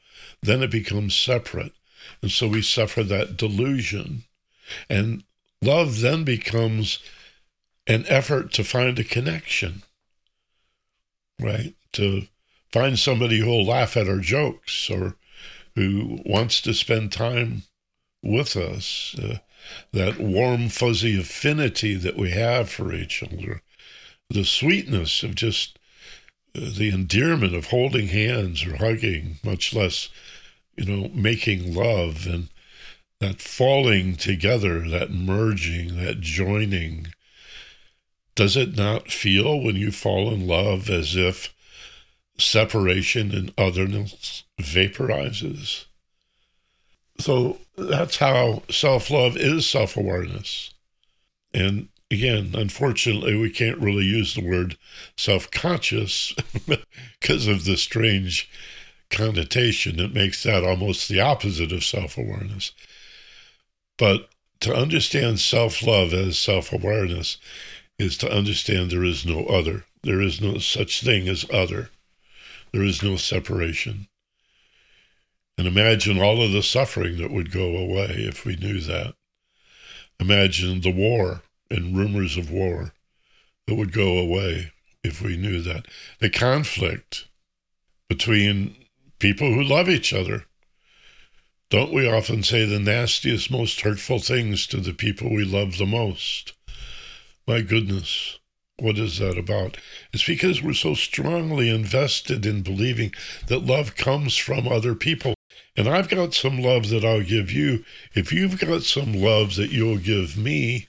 Then 0.42 0.64
it 0.64 0.72
becomes 0.72 1.14
separate. 1.14 1.74
And 2.22 2.32
so 2.32 2.48
we 2.48 2.62
suffer 2.62 3.04
that 3.04 3.36
delusion. 3.36 4.24
And 4.90 5.24
love 5.62 6.00
then 6.00 6.24
becomes 6.24 7.00
an 7.86 8.06
effort 8.08 8.54
to 8.54 8.64
find 8.64 8.98
a 8.98 9.04
connection, 9.04 9.84
right? 11.40 11.76
To 11.94 12.28
find 12.72 12.98
somebody 12.98 13.40
who'll 13.40 13.66
laugh 13.66 13.98
at 13.98 14.08
our 14.08 14.20
jokes 14.20 14.90
or 14.90 15.18
who 15.76 16.22
wants 16.26 16.62
to 16.62 16.74
spend 16.74 17.12
time 17.12 17.64
with 18.26 18.56
us. 18.56 19.16
Uh, 19.22 19.38
that 19.94 20.20
warm, 20.20 20.70
fuzzy 20.70 21.20
affinity 21.20 21.96
that 21.96 22.18
we 22.18 22.32
have 22.32 22.70
for 22.70 22.94
each 22.94 23.24
other, 23.24 23.62
the 24.30 24.46
sweetness 24.46 25.24
of 25.24 25.36
just 25.36 25.80
uh, 26.56 26.70
the 26.76 26.90
endearment 26.90 27.56
of 27.56 27.68
holding 27.68 28.08
hands 28.08 28.66
or 28.66 28.78
hugging, 28.78 29.38
much 29.44 29.74
less, 29.74 30.10
you 30.78 30.86
know, 30.86 31.10
making 31.14 31.74
love 31.74 32.28
and 32.28 32.50
that 33.20 33.42
falling 33.42 34.16
together, 34.16 34.88
that 34.88 35.12
merging, 35.12 35.96
that 35.98 36.20
joining, 36.20 37.08
does 38.36 38.58
it 38.58 38.76
not 38.76 39.10
feel 39.10 39.60
when 39.60 39.76
you 39.76 39.92
fall 39.92 40.32
in 40.34 40.46
love 40.46 40.90
as 40.90 41.16
if 41.16 41.56
separation 42.38 43.34
and 43.34 43.54
otherness 43.58 44.44
vaporizes? 44.60 45.86
So 47.18 47.60
that's 47.78 48.18
how 48.18 48.64
self 48.70 49.10
love 49.10 49.38
is 49.38 49.70
self 49.70 49.98
awareness. 49.98 50.74
And 51.54 51.88
again, 52.12 52.52
unfortunately, 52.54 53.36
we 53.36 53.50
can't 53.50 53.80
really 53.80 54.06
use 54.06 54.36
the 54.36 54.48
word 54.48 54.78
self 55.18 55.50
conscious 55.52 56.34
because 57.20 57.48
of 57.48 57.66
the 57.66 57.78
strange 57.78 58.50
connotation 59.10 59.98
that 59.98 60.14
makes 60.14 60.44
that 60.44 60.64
almost 60.64 61.08
the 61.08 61.22
opposite 61.22 61.72
of 61.72 61.84
self 61.84 62.18
awareness. 62.18 62.72
But 63.98 64.30
to 64.62 64.76
understand 64.76 65.40
self 65.40 65.82
love 65.84 66.14
as 66.14 66.38
self 66.38 66.74
awareness 66.74 67.38
is 67.98 68.18
to 68.18 68.32
understand 68.32 68.92
there 68.92 69.04
is 69.04 69.26
no 69.26 69.46
other. 69.46 69.86
There 70.04 70.22
is 70.22 70.42
no 70.42 70.58
such 70.58 71.02
thing 71.02 71.28
as 71.28 71.46
other. 71.52 71.90
There 72.72 72.84
is 72.84 73.02
no 73.02 73.16
separation. 73.16 74.08
And 75.58 75.68
imagine 75.68 76.22
all 76.22 76.42
of 76.42 76.52
the 76.52 76.64
suffering 76.64 77.18
that 77.18 77.32
would 77.32 77.52
go 77.52 77.78
away 77.78 78.10
if 78.18 78.46
we 78.46 78.56
knew 78.56 78.82
that. 78.82 79.16
Imagine 80.20 80.82
the 80.82 80.92
war 80.92 81.44
and 81.70 81.96
rumors 81.96 82.38
of 82.38 82.52
war 82.52 82.94
that 83.68 83.76
would 83.76 83.94
go 83.94 84.18
away 84.18 84.72
if 85.04 85.22
we 85.22 85.38
knew 85.38 85.62
that. 85.62 85.86
The 86.20 86.30
conflict 86.30 87.28
between 88.10 88.76
people 89.20 89.54
who 89.54 89.64
love 89.64 89.90
each 89.90 90.14
other. 90.14 90.46
Don't 91.70 91.94
we 91.94 92.08
often 92.08 92.44
say 92.44 92.66
the 92.66 92.80
nastiest, 92.80 93.50
most 93.50 93.82
hurtful 93.82 94.20
things 94.20 94.68
to 94.68 94.78
the 94.78 94.94
people 94.94 95.34
we 95.34 95.44
love 95.44 95.78
the 95.78 95.86
most? 95.86 96.54
My 97.48 97.62
goodness, 97.62 98.40
what 98.78 98.98
is 98.98 99.20
that 99.20 99.38
about? 99.38 99.78
It's 100.14 100.26
because 100.26 100.62
we're 100.62 100.74
so 100.74 100.94
strongly 100.94 101.70
invested 101.70 102.46
in 102.46 102.62
believing 102.62 103.14
that 103.48 103.66
love 103.66 103.96
comes 103.96 104.36
from 104.36 104.68
other 104.68 104.94
people. 104.96 105.34
And 105.78 105.90
I've 105.90 106.10
got 106.10 106.34
some 106.34 106.62
love 106.62 106.90
that 106.90 107.04
I'll 107.04 107.24
give 107.24 107.52
you. 107.52 107.84
If 108.14 108.32
you've 108.32 108.60
got 108.60 108.84
some 108.84 109.14
love 109.14 109.56
that 109.56 109.72
you'll 109.72 109.98
give 109.98 110.38
me, 110.38 110.88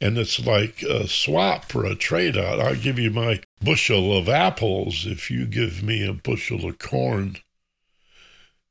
and 0.00 0.16
it's 0.16 0.44
like 0.44 0.82
a 0.82 1.08
swap 1.08 1.74
or 1.74 1.84
a 1.84 1.96
trade 1.96 2.36
out, 2.36 2.60
I'll 2.60 2.76
give 2.76 2.98
you 2.98 3.10
my 3.10 3.40
bushel 3.62 4.16
of 4.16 4.28
apples 4.28 5.06
if 5.06 5.30
you 5.30 5.46
give 5.46 5.82
me 5.82 6.06
a 6.06 6.12
bushel 6.12 6.68
of 6.68 6.78
corn. 6.78 7.36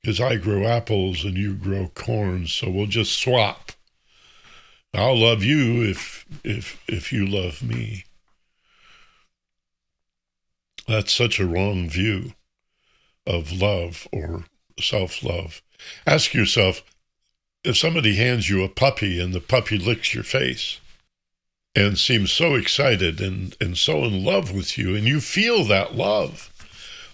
Because 0.01 0.21
I 0.21 0.37
grow 0.37 0.65
apples 0.65 1.25
and 1.25 1.35
you 1.35 1.55
grow 1.55 1.89
corn, 1.95 2.47
so 2.47 2.69
we'll 2.69 2.85
just 2.85 3.19
swap. 3.19 3.71
I'll 4.93 5.19
love 5.19 5.43
you 5.43 5.83
if 5.83 6.25
if 6.43 6.81
if 6.87 7.11
you 7.11 7.25
love 7.25 7.61
me. 7.61 8.05
That's 10.87 11.11
such 11.11 11.39
a 11.39 11.47
wrong 11.47 11.89
view 11.89 12.33
of 13.25 13.51
love 13.51 14.07
or 14.13 14.45
self-love. 14.79 15.61
Ask 16.05 16.33
yourself 16.33 16.83
if 17.63 17.77
somebody 17.77 18.15
hands 18.15 18.49
you 18.49 18.63
a 18.63 18.69
puppy 18.69 19.19
and 19.19 19.33
the 19.33 19.41
puppy 19.41 19.77
licks 19.77 20.13
your 20.13 20.23
face 20.23 20.79
and 21.75 21.97
seems 21.97 22.31
so 22.31 22.55
excited 22.55 23.19
and, 23.19 23.55
and 23.59 23.77
so 23.77 24.05
in 24.05 24.23
love 24.23 24.53
with 24.53 24.77
you, 24.77 24.95
and 24.95 25.05
you 25.05 25.19
feel 25.19 25.65
that 25.65 25.95
love 25.95 26.51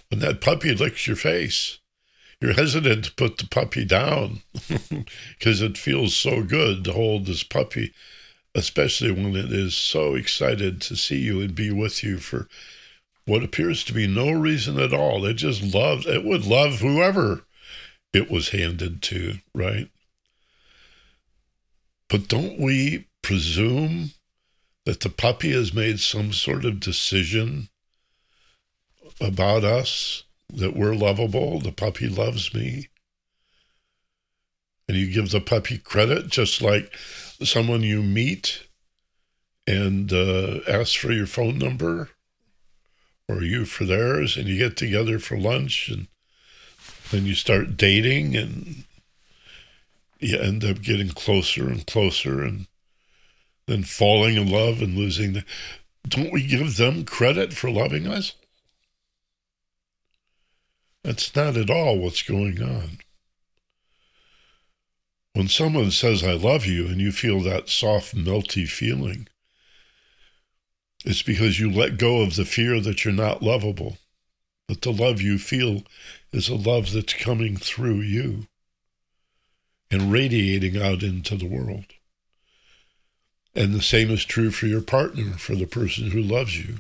when 0.10 0.20
that 0.20 0.42
puppy 0.42 0.76
licks 0.76 1.08
your 1.08 1.16
face, 1.16 1.80
you're 2.42 2.54
hesitant 2.54 3.06
to 3.06 3.14
put 3.14 3.38
the 3.38 3.48
puppy 3.48 3.86
down 3.86 4.42
because 5.40 5.62
it 5.62 5.78
feels 5.78 6.16
so 6.16 6.44
good 6.44 6.84
to 6.84 6.92
hold 6.92 7.26
this 7.26 7.44
puppy, 7.44 7.94
especially 8.54 9.12
when 9.12 9.36
it 9.36 9.54
is 9.54 9.76
so 9.76 10.16
excited 10.16 10.82
to 10.82 10.96
see 10.96 11.20
you 11.20 11.40
and 11.40 11.56
be 11.56 11.72
with 11.72 12.04
you 12.04 12.18
for 12.18 12.48
what 13.26 13.44
appears 13.44 13.84
to 13.86 13.94
be 13.94 14.06
no 14.06 14.32
reason 14.32 14.80
at 14.80 14.94
all. 14.94 15.24
It 15.26 15.36
just 15.36 15.64
loves, 15.74 16.06
it 16.06 16.26
would 16.26 16.46
love 16.46 16.82
whoever 16.82 17.44
it 18.14 18.30
was 18.30 18.50
handed 18.50 19.02
to, 19.04 19.36
right? 19.54 19.90
But 22.10 22.28
don't 22.28 22.60
we 22.60 23.08
presume 23.22 24.12
that 24.86 25.00
the 25.00 25.10
puppy 25.10 25.52
has 25.52 25.74
made 25.74 26.00
some 26.00 26.34
sort 26.34 26.66
of 26.66 26.80
decision 26.80 27.70
about 29.22 29.64
us, 29.64 30.24
that 30.50 30.76
we're 30.76 30.96
lovable, 30.96 31.60
the 31.60 31.72
puppy 31.72 32.10
loves 32.10 32.54
me? 32.54 32.90
And 34.90 34.98
you 34.98 35.12
give 35.12 35.32
the 35.32 35.40
puppy 35.40 35.78
credit, 35.78 36.28
just 36.28 36.62
like 36.62 36.94
someone 37.44 37.82
you 37.82 38.02
meet 38.02 38.68
and 39.66 40.12
uh, 40.12 40.60
ask 40.68 40.98
for 41.00 41.14
your 41.14 41.28
phone 41.28 41.58
number 41.58 42.10
or 43.30 43.42
you 43.42 43.64
for 43.64 43.86
theirs, 43.86 44.36
and 44.36 44.48
you 44.48 44.58
get 44.58 44.76
together 44.76 45.18
for 45.18 45.38
lunch, 45.38 45.88
and 45.88 46.08
then 47.12 47.26
you 47.26 47.36
start 47.36 47.78
dating, 47.78 48.36
and 48.36 48.84
you 50.20 50.38
end 50.38 50.64
up 50.64 50.82
getting 50.82 51.10
closer 51.10 51.68
and 51.68 51.86
closer, 51.86 52.44
and 52.44 52.68
then 53.68 53.84
falling 53.84 54.38
in 54.38 54.50
love 54.50 54.82
and 54.82 54.98
losing 54.98 55.34
the. 55.34 55.46
Don't 56.08 56.32
we 56.32 56.48
give 56.48 56.78
them 56.78 57.06
credit 57.06 57.54
for 57.54 57.70
loving 57.70 58.08
us? 58.08 58.34
That's 61.04 61.36
not 61.36 61.58
at 61.58 61.70
all 61.70 61.98
what's 61.98 62.22
going 62.22 62.62
on. 62.62 63.00
When 65.34 65.48
someone 65.48 65.92
says, 65.92 66.24
I 66.24 66.34
love 66.34 66.66
you, 66.66 66.88
and 66.88 67.00
you 67.00 67.12
feel 67.12 67.40
that 67.42 67.70
soft, 67.70 68.16
melty 68.16 68.68
feeling, 68.68 69.28
it's 71.06 71.24
because 71.24 71.60
you 71.60 71.72
let 71.72 71.98
go 71.98 72.22
of 72.22 72.36
the 72.36 72.46
fear 72.46 72.80
that 72.82 73.04
you're 73.04 73.14
not 73.14 73.42
lovable, 73.42 73.98
that 74.72 74.84
the 74.84 74.94
love 74.94 75.22
you 75.22 75.38
feel 75.38 75.84
is 76.32 76.48
a 76.48 76.56
love 76.56 76.94
that's 76.94 77.14
coming 77.14 77.58
through 77.58 78.00
you 78.00 78.48
and 79.92 80.14
radiating 80.14 80.82
out 80.82 81.04
into 81.04 81.36
the 81.36 81.46
world. 81.46 81.88
And 83.54 83.74
the 83.74 83.82
same 83.82 84.10
is 84.10 84.24
true 84.24 84.50
for 84.50 84.68
your 84.68 84.80
partner, 84.80 85.34
for 85.34 85.56
the 85.56 85.66
person 85.66 86.12
who 86.12 86.22
loves 86.22 86.58
you. 86.58 86.78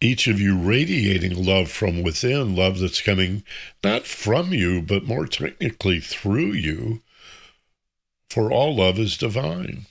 Each 0.00 0.26
of 0.26 0.40
you 0.40 0.58
radiating 0.58 1.44
love 1.44 1.70
from 1.70 2.02
within, 2.02 2.56
love 2.56 2.78
that's 2.78 3.02
coming 3.02 3.42
not 3.84 4.06
from 4.06 4.54
you, 4.54 4.80
but 4.80 5.04
more 5.04 5.26
technically 5.26 6.00
through 6.00 6.52
you, 6.52 7.02
for 8.30 8.50
all 8.50 8.74
love 8.74 8.98
is 8.98 9.18
divine. 9.18 9.84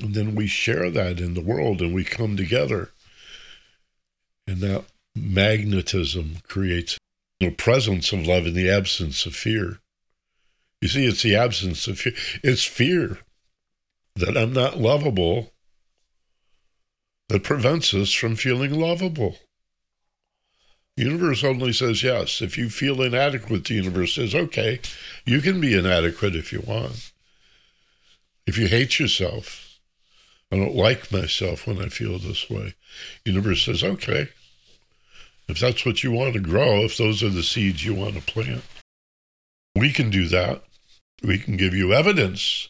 And 0.00 0.14
then 0.14 0.34
we 0.34 0.46
share 0.46 0.88
that 0.88 1.20
in 1.20 1.34
the 1.34 1.42
world 1.42 1.82
and 1.82 1.94
we 1.94 2.04
come 2.04 2.38
together. 2.38 2.92
And 4.46 4.62
that 4.62 4.86
magnetism 5.22 6.38
creates 6.46 6.98
a 7.40 7.50
presence 7.50 8.12
of 8.12 8.26
love 8.26 8.46
in 8.46 8.54
the 8.54 8.70
absence 8.70 9.26
of 9.26 9.34
fear. 9.34 9.78
You 10.80 10.88
see, 10.88 11.06
it's 11.06 11.22
the 11.22 11.36
absence 11.36 11.86
of 11.86 11.98
fear. 11.98 12.14
It's 12.42 12.64
fear 12.64 13.18
that 14.16 14.36
I'm 14.36 14.52
not 14.52 14.78
lovable 14.78 15.52
that 17.28 17.44
prevents 17.44 17.94
us 17.94 18.12
from 18.12 18.36
feeling 18.36 18.78
lovable. 18.78 19.38
The 20.96 21.04
universe 21.04 21.44
only 21.44 21.72
says 21.72 22.02
yes. 22.02 22.42
If 22.42 22.58
you 22.58 22.68
feel 22.70 23.02
inadequate, 23.02 23.66
the 23.66 23.74
universe 23.74 24.14
says, 24.14 24.34
okay, 24.34 24.80
you 25.24 25.40
can 25.40 25.60
be 25.60 25.78
inadequate 25.78 26.34
if 26.34 26.52
you 26.52 26.60
want. 26.60 27.12
If 28.46 28.58
you 28.58 28.66
hate 28.66 28.98
yourself, 28.98 29.78
I 30.50 30.56
don't 30.56 30.74
like 30.74 31.12
myself 31.12 31.66
when 31.66 31.80
I 31.80 31.88
feel 31.88 32.18
this 32.18 32.48
way. 32.50 32.74
Universe 33.24 33.64
says, 33.64 33.84
okay, 33.84 34.30
if 35.48 35.58
that's 35.58 35.84
what 35.86 36.02
you 36.02 36.12
want 36.12 36.34
to 36.34 36.40
grow, 36.40 36.84
if 36.84 36.96
those 36.96 37.22
are 37.22 37.30
the 37.30 37.42
seeds 37.42 37.84
you 37.84 37.94
want 37.94 38.14
to 38.14 38.20
plant, 38.20 38.62
we 39.74 39.92
can 39.92 40.10
do 40.10 40.28
that. 40.28 40.62
We 41.22 41.38
can 41.38 41.56
give 41.56 41.74
you 41.74 41.92
evidence 41.92 42.68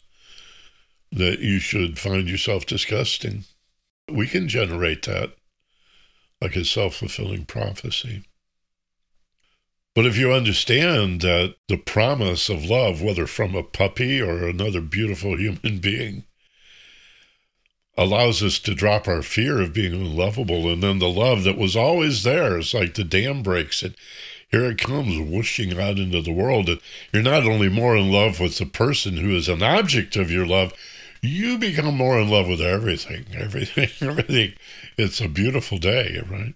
that 1.11 1.41
you 1.41 1.59
should 1.59 1.99
find 1.99 2.29
yourself 2.29 2.67
disgusting. 2.67 3.45
We 4.11 4.27
can 4.27 4.49
generate 4.49 5.03
that 5.05 5.33
like 6.41 6.57
a 6.57 6.65
self 6.65 6.97
fulfilling 6.97 7.45
prophecy. 7.45 8.25
But 9.95 10.07
if 10.07 10.17
you 10.17 10.33
understand 10.33 11.23
that 11.23 11.57
the 11.67 11.77
promise 11.77 12.49
of 12.49 12.65
love, 12.65 13.03
whether 13.03 13.27
from 13.27 13.55
a 13.55 13.65
puppy 13.65 14.21
or 14.21 14.47
another 14.47 14.81
beautiful 14.81 15.37
human 15.39 15.79
being, 15.79 16.25
allows 17.99 18.45
us 18.45 18.61
to 18.61 18.77
drop 18.77 19.09
our 19.09 19.23
fear 19.23 19.61
of 19.61 19.75
being 19.75 19.93
unlovable. 19.93 20.73
And 20.73 20.83
then 20.83 21.01
the 21.01 21.09
love 21.09 21.43
that 21.43 21.59
was 21.59 21.75
always 21.75 22.23
there 22.23 22.57
is 22.57 22.73
like 22.73 22.95
the 22.95 23.03
dam 23.05 23.43
breaks 23.43 23.83
and 23.83 23.95
here 24.51 24.65
it 24.65 24.79
comes 24.79 25.19
whooshing 25.19 25.79
out 25.79 25.99
into 25.99 26.23
the 26.23 26.33
world. 26.33 26.69
And 26.71 26.81
you're 27.13 27.23
not 27.25 27.45
only 27.45 27.69
more 27.69 27.97
in 27.97 28.11
love 28.11 28.41
with 28.41 28.57
the 28.57 28.67
person 28.67 29.17
who 29.17 29.37
is 29.37 29.49
an 29.49 29.63
object 29.63 30.17
of 30.17 30.31
your 30.31 30.47
love, 30.47 30.73
you 31.21 31.59
become 31.59 31.97
more 31.97 32.19
in 32.19 32.31
love 32.31 32.49
with 32.49 32.61
everything. 32.61 33.27
Everything, 33.35 33.91
everything. 34.01 34.53
It's 34.97 35.21
a 35.21 35.29
beautiful 35.29 35.79
day, 35.79 36.23
right? 36.31 36.55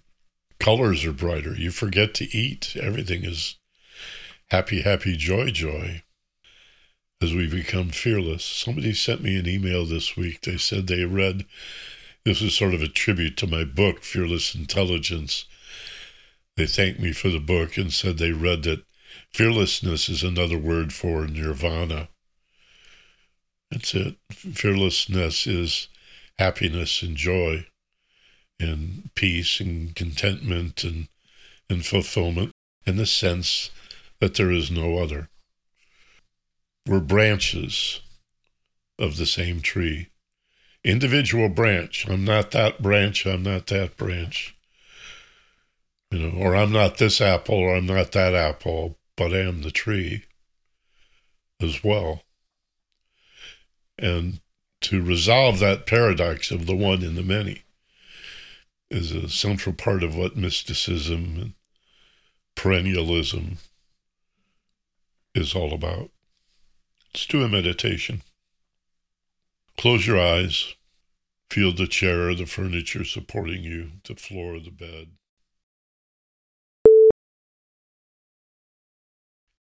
Colors 0.60 1.04
are 1.04 1.12
brighter. 1.12 1.54
You 1.54 1.72
forget 1.72 2.14
to 2.14 2.36
eat. 2.36 2.76
Everything 2.80 3.24
is 3.24 3.56
happy, 4.50 4.82
happy, 4.82 5.16
joy, 5.16 5.50
joy 5.50 6.02
as 7.22 7.34
we 7.34 7.48
become 7.48 7.90
fearless. 7.90 8.44
Somebody 8.44 8.92
sent 8.92 9.22
me 9.22 9.38
an 9.38 9.48
email 9.48 9.86
this 9.86 10.16
week. 10.16 10.40
They 10.40 10.56
said 10.56 10.86
they 10.86 11.04
read, 11.04 11.46
this 12.24 12.42
is 12.42 12.54
sort 12.54 12.74
of 12.74 12.82
a 12.82 12.88
tribute 12.88 13.36
to 13.38 13.46
my 13.46 13.64
book, 13.64 14.02
Fearless 14.02 14.54
Intelligence. 14.54 15.46
They 16.56 16.66
thanked 16.66 17.00
me 17.00 17.12
for 17.12 17.30
the 17.30 17.40
book 17.40 17.76
and 17.76 17.92
said 17.92 18.18
they 18.18 18.32
read 18.32 18.64
that 18.64 18.84
fearlessness 19.32 20.08
is 20.08 20.22
another 20.22 20.58
word 20.58 20.92
for 20.92 21.26
nirvana. 21.26 22.08
That's 23.70 23.94
it. 23.94 24.16
Fearlessness 24.30 25.46
is 25.46 25.88
happiness 26.38 27.02
and 27.02 27.16
joy 27.16 27.66
and 28.60 29.10
peace 29.14 29.60
and 29.60 29.94
contentment 29.96 30.84
and, 30.84 31.08
and 31.70 31.84
fulfillment 31.84 32.52
in 32.84 32.96
the 32.96 33.06
sense 33.06 33.70
that 34.20 34.34
there 34.34 34.52
is 34.52 34.70
no 34.70 34.98
other. 34.98 35.28
We're 36.86 37.00
branches 37.00 38.00
of 38.98 39.16
the 39.16 39.26
same 39.26 39.60
tree. 39.60 40.08
Individual 40.84 41.48
branch. 41.48 42.08
I'm 42.08 42.24
not 42.24 42.50
that 42.50 42.82
branch. 42.82 43.26
I'm 43.26 43.42
not 43.42 43.68
that 43.68 43.96
branch. 43.96 44.56
You 46.10 46.18
know, 46.18 46.38
or 46.38 46.54
I'm 46.56 46.72
not 46.72 46.98
this 46.98 47.20
apple 47.20 47.54
or 47.54 47.76
I'm 47.76 47.86
not 47.86 48.12
that 48.12 48.34
apple, 48.34 48.98
but 49.16 49.32
I 49.32 49.38
am 49.38 49.62
the 49.62 49.70
tree 49.70 50.24
as 51.60 51.82
well. 51.82 52.22
And 53.98 54.40
to 54.82 55.02
resolve 55.02 55.60
that 55.60 55.86
paradox 55.86 56.50
of 56.50 56.66
the 56.66 56.76
one 56.76 57.02
and 57.02 57.16
the 57.16 57.22
many 57.22 57.62
is 58.90 59.12
a 59.12 59.28
central 59.28 59.74
part 59.74 60.02
of 60.02 60.16
what 60.16 60.36
mysticism 60.36 61.38
and 61.40 61.52
perennialism 62.56 63.56
is 65.34 65.54
all 65.54 65.72
about. 65.72 66.10
Let's 67.14 67.26
do 67.26 67.42
a 67.42 67.48
meditation. 67.48 68.22
Close 69.76 70.06
your 70.06 70.18
eyes. 70.18 70.74
Feel 71.50 71.74
the 71.74 71.86
chair, 71.86 72.34
the 72.34 72.46
furniture 72.46 73.04
supporting 73.04 73.62
you, 73.62 73.92
the 74.04 74.14
floor, 74.14 74.58
the 74.58 74.70
bed. 74.70 75.08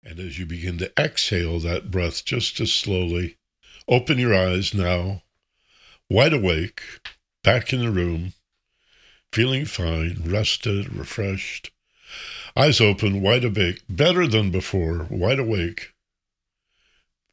And 0.05 0.21
as 0.21 0.39
you 0.39 0.45
begin 0.45 0.77
to 0.79 0.93
exhale 0.99 1.59
that 1.61 1.91
breath 1.91 2.23
just 2.23 2.61
as 2.61 2.71
slowly, 2.71 3.39
open 3.89 4.19
your 4.19 4.35
eyes 4.35 4.75
now, 4.75 5.23
wide 6.11 6.35
awake, 6.35 6.83
back 7.43 7.73
in 7.73 7.81
the 7.81 7.91
room, 7.91 8.35
feeling 9.33 9.65
fine, 9.65 10.23
rested, 10.27 10.95
refreshed. 10.95 11.71
Eyes 12.55 12.79
open, 12.79 13.23
wide 13.23 13.45
awake, 13.45 13.83
better 13.89 14.27
than 14.27 14.51
before, 14.51 15.07
wide 15.11 15.39
awake 15.39 15.95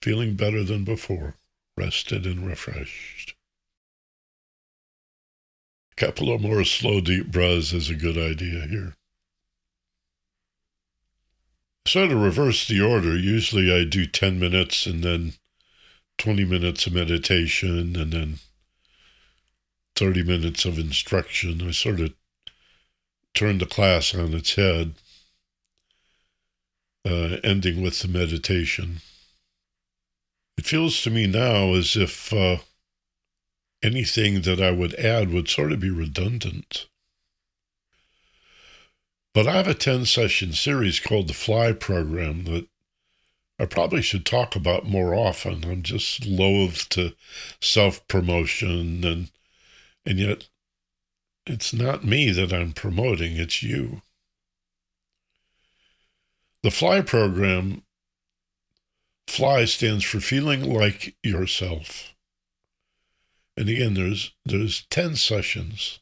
feeling 0.05 0.35
better 0.35 0.63
than 0.63 0.83
before, 0.83 1.33
rested 1.75 2.27
and 2.27 2.45
refreshed. 2.45 3.33
A 5.93 5.95
couple 5.95 6.31
of 6.31 6.41
more 6.41 6.63
slow, 6.63 7.01
deep 7.01 7.31
breaths 7.31 7.73
is 7.73 7.89
a 7.89 7.95
good 7.95 8.15
idea 8.15 8.67
here. 8.67 8.93
So 11.87 12.07
to 12.07 12.15
reverse 12.15 12.67
the 12.67 12.81
order, 12.81 13.17
usually 13.17 13.73
I 13.73 13.83
do 13.83 14.05
10 14.05 14.39
minutes 14.39 14.85
and 14.85 15.03
then 15.03 15.33
20 16.19 16.45
minutes 16.45 16.85
of 16.85 16.93
meditation 16.93 17.95
and 17.95 18.13
then 18.13 18.35
30 19.95 20.21
minutes 20.21 20.65
of 20.65 20.77
instruction. 20.77 21.67
I 21.67 21.71
sort 21.71 21.99
of 21.99 22.13
turn 23.33 23.57
the 23.57 23.65
class 23.65 24.13
on 24.13 24.35
its 24.35 24.53
head, 24.53 24.93
uh, 27.03 27.37
ending 27.43 27.81
with 27.81 27.99
the 28.01 28.07
meditation. 28.07 29.01
It 30.57 30.65
feels 30.65 31.01
to 31.01 31.09
me 31.09 31.27
now 31.27 31.73
as 31.73 31.95
if 31.95 32.31
uh, 32.33 32.57
anything 33.83 34.41
that 34.41 34.61
I 34.61 34.71
would 34.71 34.93
add 34.95 35.31
would 35.31 35.49
sort 35.49 35.71
of 35.71 35.79
be 35.79 35.89
redundant. 35.89 36.87
But 39.33 39.47
I 39.47 39.53
have 39.57 39.67
a 39.67 39.73
10 39.73 40.05
session 40.05 40.53
series 40.53 40.99
called 40.99 41.27
the 41.27 41.33
Fly 41.33 41.73
Program 41.73 42.45
that 42.45 42.67
I 43.59 43.65
probably 43.65 44.01
should 44.01 44.25
talk 44.25 44.55
about 44.55 44.85
more 44.85 45.13
often. 45.13 45.63
I'm 45.65 45.83
just 45.83 46.25
loath 46.25 46.89
to 46.89 47.13
self 47.61 48.07
promotion 48.07 49.03
and 49.03 49.31
and 50.05 50.19
yet 50.19 50.47
it's 51.45 51.73
not 51.73 52.03
me 52.03 52.31
that 52.31 52.51
I'm 52.51 52.73
promoting, 52.73 53.37
it's 53.37 53.61
you. 53.61 54.01
The 56.63 56.71
FLY 56.71 57.01
program, 57.01 57.83
FLY 59.27 59.65
stands 59.65 60.03
for 60.03 60.19
feeling 60.19 60.61
like 60.63 61.15
yourself. 61.23 62.13
And 63.57 63.69
again, 63.69 63.93
there's 63.93 64.33
there's 64.45 64.85
10 64.89 65.15
sessions. 65.15 65.99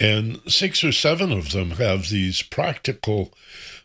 And 0.00 0.40
six 0.46 0.82
or 0.82 0.92
seven 0.92 1.32
of 1.32 1.52
them 1.52 1.72
have 1.72 2.08
these 2.08 2.42
practical 2.42 3.32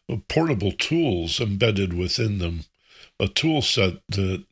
uh, 0.09 0.17
portable 0.27 0.71
tools 0.71 1.39
embedded 1.39 1.93
within 1.93 2.39
them, 2.39 2.65
a 3.19 3.27
tool 3.27 3.61
set 3.61 4.01
that 4.09 4.43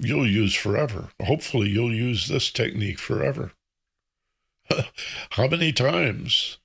you'll 0.00 0.28
use 0.28 0.54
forever. 0.54 1.08
Hopefully, 1.22 1.70
you'll 1.70 1.94
use 1.94 2.28
this 2.28 2.50
technique 2.50 2.98
forever. 2.98 3.52
How 5.30 5.48
many 5.48 5.72
times 5.72 6.58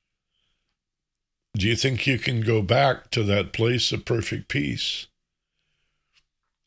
do 1.56 1.68
you 1.68 1.76
think 1.76 2.06
you 2.06 2.20
can 2.20 2.42
go 2.42 2.62
back 2.62 3.10
to 3.12 3.24
that 3.24 3.54
place 3.54 3.92
of 3.92 4.06
perfect 4.06 4.48
peace 4.48 5.08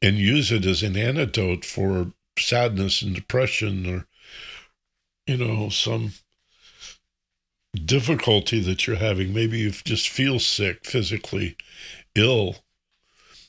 and 0.03 0.17
use 0.17 0.53
it 0.53 0.67
as 0.67 0.83
an 0.83 0.97
antidote 0.97 1.65
for 1.65 2.13
sadness 2.39 3.03
and 3.03 3.15
depression 3.15 3.87
or, 3.87 4.07
you 5.27 5.37
know, 5.37 5.69
some 5.69 6.13
difficulty 7.85 8.61
that 8.61 8.87
you're 8.87 8.97
having. 8.97 9.33
Maybe 9.33 9.59
you 9.59 9.71
just 9.71 10.09
feel 10.09 10.39
sick, 10.39 10.85
physically 10.85 11.57
ill, 12.15 12.57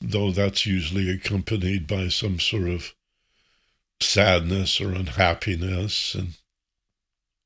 though 0.02 0.32
that's 0.32 0.66
usually 0.66 1.10
accompanied 1.10 1.88
by 1.88 2.08
some 2.10 2.40
sort 2.40 2.70
of 2.70 2.94
sadness 4.00 4.80
or 4.80 4.94
unhappiness. 4.94 6.16
And 6.16 6.34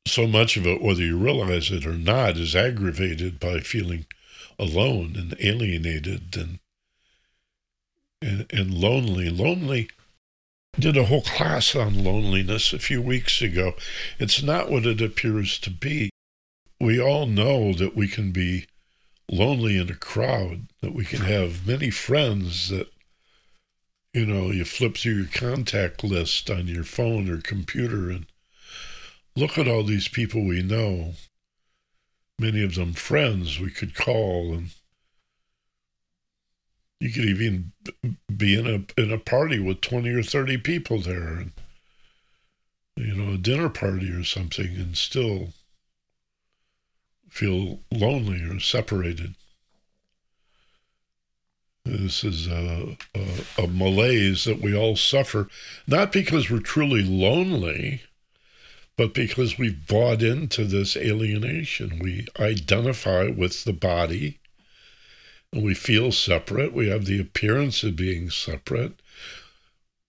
so 0.06 0.28
much 0.28 0.58
of 0.58 0.66
it, 0.66 0.82
whether 0.82 1.02
you 1.02 1.18
realize 1.18 1.72
it 1.72 1.86
or 1.86 1.94
not, 1.94 2.38
is 2.38 2.56
aggravated 2.56 3.40
by 3.40 3.60
feeling 3.60 4.06
alone 4.60 5.16
and 5.16 5.36
alienated 5.40 6.36
and 6.38 6.60
and, 8.22 8.46
and 8.52 8.74
lonely. 8.74 9.30
Lonely 9.30 9.90
did 10.80 10.96
a 10.96 11.06
whole 11.06 11.24
class 11.24 11.76
on 11.76 12.04
loneliness 12.04 12.74
a 12.74 12.80
few 12.80 13.02
weeks 13.02 13.42
ago. 13.42 13.74
It's 14.20 14.42
not 14.42 14.70
what 14.70 14.86
it 14.86 15.02
appears 15.02 15.60
to 15.60 15.70
be 15.70 16.12
we 16.82 17.00
all 17.00 17.28
know 17.28 17.74
that 17.74 17.96
we 17.96 18.08
can 18.08 18.32
be 18.32 18.66
lonely 19.30 19.78
in 19.78 19.90
a 19.92 19.96
crowd, 19.96 20.68
that 20.82 20.96
we 20.96 21.06
can 21.06 21.22
have 21.22 21.68
many 21.68 21.92
friends 21.92 22.70
that, 22.70 22.92
you 24.16 24.26
know, 24.26 24.50
you 24.50 24.66
flip 24.66 24.98
through 24.98 25.14
your 25.14 25.28
contact 25.32 26.04
list 26.04 26.50
on 26.50 26.68
your 26.68 26.84
phone 26.84 27.30
or 27.30 27.40
computer 27.40 28.10
and 28.10 28.26
look 29.36 29.60
at 29.60 29.68
all 29.68 29.84
these 29.84 30.08
people 30.08 30.44
we 30.44 30.64
know. 30.64 31.14
Many 32.40 32.64
of 32.64 32.74
them 32.74 32.94
friends 32.94 33.60
we 33.60 33.70
could 33.70 33.94
call 33.94 34.52
and 34.52 34.72
you 37.02 37.12
could 37.12 37.26
even 37.26 37.72
be 38.34 38.58
in 38.58 38.68
a 38.68 39.02
in 39.02 39.12
a 39.12 39.18
party 39.18 39.58
with 39.58 39.82
20 39.82 40.10
or 40.10 40.22
30 40.22 40.58
people 40.58 41.00
there 41.00 41.30
and 41.30 41.52
you 42.96 43.16
know 43.16 43.34
a 43.34 43.38
dinner 43.38 43.70
party 43.70 44.12
or 44.12 44.24
something 44.24 44.76
and 44.76 44.96
still 44.96 45.48
feel 47.28 47.80
lonely 47.92 48.44
or 48.44 48.60
separated. 48.60 49.34
This 51.86 52.24
is 52.24 52.46
a, 52.48 52.98
a, 53.16 53.64
a, 53.64 53.68
malaise 53.68 54.44
that 54.44 54.62
we 54.62 54.76
all 54.76 54.96
suffer, 54.96 55.48
not 55.88 56.12
because 56.12 56.52
we're 56.52 56.60
truly 56.60 57.02
lonely, 57.02 58.04
but 58.96 59.16
because 59.16 59.58
we've 59.58 59.88
bought 59.88 60.22
into 60.22 60.66
this 60.66 60.96
alienation. 60.96 61.98
We 62.00 62.28
identify 62.40 63.30
with 63.30 63.64
the 63.64 63.74
body 63.74 64.41
we 65.54 65.74
feel 65.74 66.12
separate. 66.12 66.74
We 66.74 66.90
have 66.90 67.06
the 67.06 67.20
appearance 67.20 67.84
of 67.84 67.96
being 67.96 68.30
separate. 68.30 68.94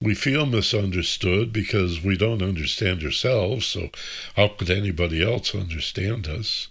We 0.00 0.14
feel 0.14 0.46
misunderstood 0.46 1.52
because 1.52 2.02
we 2.02 2.16
don't 2.16 2.42
understand 2.42 3.02
ourselves. 3.02 3.66
So, 3.66 3.90
how 4.36 4.48
could 4.48 4.70
anybody 4.70 5.22
else 5.22 5.54
understand 5.54 6.28
us? 6.28 6.68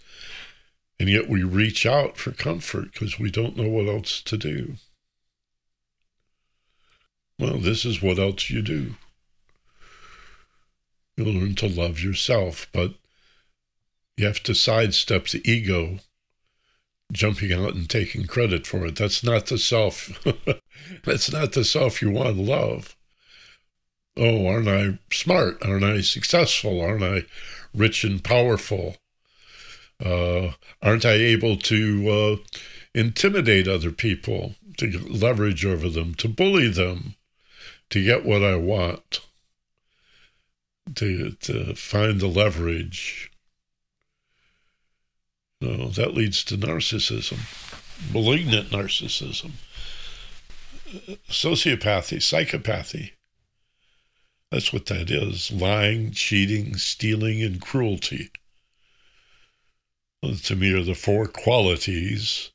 And 1.00 1.10
yet 1.10 1.30
we 1.30 1.44
reach 1.44 1.86
out 1.86 2.18
for 2.18 2.32
comfort 2.32 2.94
because 2.94 3.20
we 3.20 3.32
don't 3.32 3.58
know 3.58 3.70
what 3.70 3.88
else 3.88 4.22
to 4.22 4.38
do. 4.38 4.76
Well, 7.40 7.58
this 7.58 7.86
is 7.86 8.02
what 8.02 8.20
else 8.20 8.50
you 8.50 8.62
do. 8.62 8.96
You 11.18 11.26
learn 11.26 11.56
to 11.56 11.68
love 11.68 12.00
yourself, 12.00 12.68
but 12.72 12.94
you 14.16 14.26
have 14.28 14.44
to 14.44 14.54
sidestep 14.54 15.28
the 15.30 15.42
ego 15.50 16.00
jumping 17.12 17.52
out 17.54 17.74
and 17.74 17.90
taking 17.90 18.26
credit 18.26 18.66
for 18.66 18.86
it. 18.86 18.96
That's 18.96 19.24
not 19.24 19.48
the 19.48 19.58
self. 19.58 20.24
That's 21.04 21.32
not 21.32 21.54
the 21.54 21.64
self 21.64 22.02
you 22.02 22.12
want 22.12 22.36
to 22.36 22.42
love. 22.42 22.96
Oh, 24.18 24.48
aren't 24.48 24.68
I 24.68 25.00
smart? 25.12 25.58
Aren't 25.66 25.84
I 25.84 26.02
successful? 26.02 26.82
Aren't 26.82 27.04
I 27.04 27.24
rich 27.74 28.04
and 28.04 28.24
powerful? 28.24 28.98
Uh, 30.04 30.52
aren't 30.82 31.06
I 31.06 31.14
able 31.14 31.58
to 31.58 32.10
uh, 32.10 32.36
intimidate 32.94 33.68
other 33.68 33.92
people, 33.92 34.56
to 34.78 35.00
leverage 35.00 35.66
over 35.66 35.90
them, 35.90 36.16
to 36.16 36.28
bully 36.28 36.68
them, 36.68 37.16
to 37.90 38.04
get 38.04 38.26
what 38.26 38.44
I 38.44 38.56
want, 38.56 39.22
to, 40.96 41.32
to 41.32 41.76
find 41.76 42.20
the 42.20 42.28
leverage? 42.28 43.31
No, 45.62 45.90
that 45.90 46.14
leads 46.14 46.44
to 46.46 46.58
narcissism, 46.58 47.40
malignant 48.12 48.72
narcissism, 48.72 49.52
sociopathy, 51.30 52.18
psychopathy. 52.18 53.12
That's 54.50 54.74
what 54.74 54.88
that 54.88 55.10
is 55.10 55.52
lying, 55.52 56.12
cheating, 56.12 56.76
stealing, 56.76 57.42
and 57.42 57.62
cruelty 57.62 58.32
to 60.22 60.56
me 60.56 60.74
are 60.74 60.84
the 60.84 60.96
four 60.96 61.28
qualities 61.28 62.52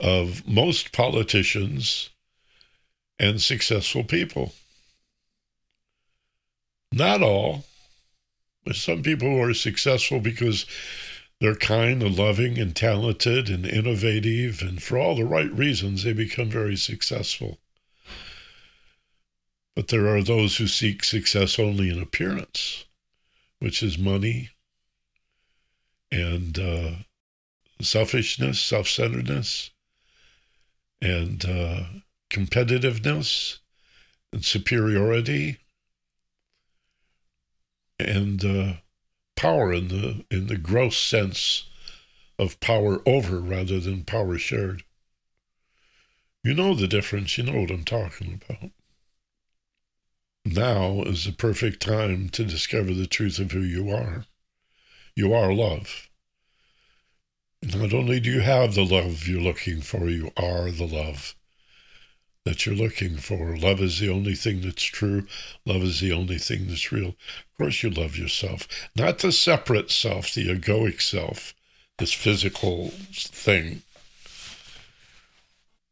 of 0.00 0.46
most 0.46 0.92
politicians 0.92 2.10
and 3.18 3.42
successful 3.42 4.04
people. 4.04 4.54
Not 6.92 7.22
all, 7.22 7.64
but 8.64 8.76
some 8.76 9.02
people 9.02 9.28
who 9.28 9.42
are 9.42 9.54
successful 9.54 10.20
because 10.20 10.64
they're 11.40 11.54
kind 11.54 12.02
and 12.02 12.16
loving 12.16 12.58
and 12.58 12.74
talented 12.74 13.48
and 13.48 13.64
innovative, 13.64 14.60
and 14.60 14.82
for 14.82 14.98
all 14.98 15.14
the 15.14 15.24
right 15.24 15.52
reasons, 15.52 16.02
they 16.02 16.12
become 16.12 16.50
very 16.50 16.76
successful. 16.76 17.58
But 19.76 19.88
there 19.88 20.08
are 20.08 20.22
those 20.22 20.56
who 20.56 20.66
seek 20.66 21.04
success 21.04 21.58
only 21.58 21.88
in 21.90 22.02
appearance, 22.02 22.84
which 23.60 23.82
is 23.82 23.96
money, 23.96 24.50
and 26.10 26.58
uh, 26.58 26.90
selfishness, 27.80 28.60
self 28.60 28.88
centeredness, 28.88 29.70
and 31.00 31.44
uh, 31.44 31.84
competitiveness 32.30 33.58
and 34.32 34.44
superiority 34.44 35.58
and 37.98 38.44
uh, 38.44 38.74
power 39.38 39.72
in 39.72 39.86
the 39.86 40.24
in 40.32 40.48
the 40.48 40.58
gross 40.58 40.96
sense 40.96 41.66
of 42.40 42.58
power 42.58 42.98
over 43.06 43.38
rather 43.38 43.78
than 43.78 44.02
power 44.02 44.36
shared. 44.36 44.82
You 46.42 46.54
know 46.54 46.74
the 46.74 46.88
difference. 46.88 47.38
You 47.38 47.44
know 47.44 47.60
what 47.60 47.70
I'm 47.70 47.84
talking 47.84 48.40
about. 48.42 48.72
Now 50.44 51.02
is 51.02 51.24
the 51.24 51.32
perfect 51.32 51.80
time 51.80 52.30
to 52.30 52.44
discover 52.44 52.92
the 52.92 53.06
truth 53.06 53.38
of 53.38 53.52
who 53.52 53.60
you 53.60 53.90
are. 53.90 54.24
You 55.14 55.32
are 55.32 55.54
love. 55.54 56.08
Not 57.62 57.94
only 57.94 58.18
do 58.18 58.32
you 58.32 58.40
have 58.40 58.74
the 58.74 58.84
love 58.84 59.28
you're 59.28 59.40
looking 59.40 59.82
for, 59.82 60.08
you 60.08 60.32
are 60.36 60.72
the 60.72 60.86
love 60.86 61.36
that 62.48 62.64
you're 62.64 62.74
looking 62.74 63.18
for. 63.18 63.58
Love 63.58 63.78
is 63.80 64.00
the 64.00 64.08
only 64.08 64.34
thing 64.34 64.62
that's 64.62 64.82
true. 64.82 65.26
Love 65.66 65.82
is 65.82 66.00
the 66.00 66.12
only 66.12 66.38
thing 66.38 66.66
that's 66.66 66.90
real. 66.90 67.08
Of 67.08 67.58
course, 67.58 67.82
you 67.82 67.90
love 67.90 68.16
yourself, 68.16 68.66
not 68.96 69.18
the 69.18 69.32
separate 69.32 69.90
self, 69.90 70.32
the 70.32 70.48
egoic 70.48 71.02
self, 71.02 71.54
this 71.98 72.14
physical 72.14 72.88
thing, 73.12 73.82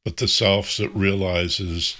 but 0.02 0.16
the 0.16 0.28
self 0.28 0.78
that 0.78 0.88
realizes 0.94 1.98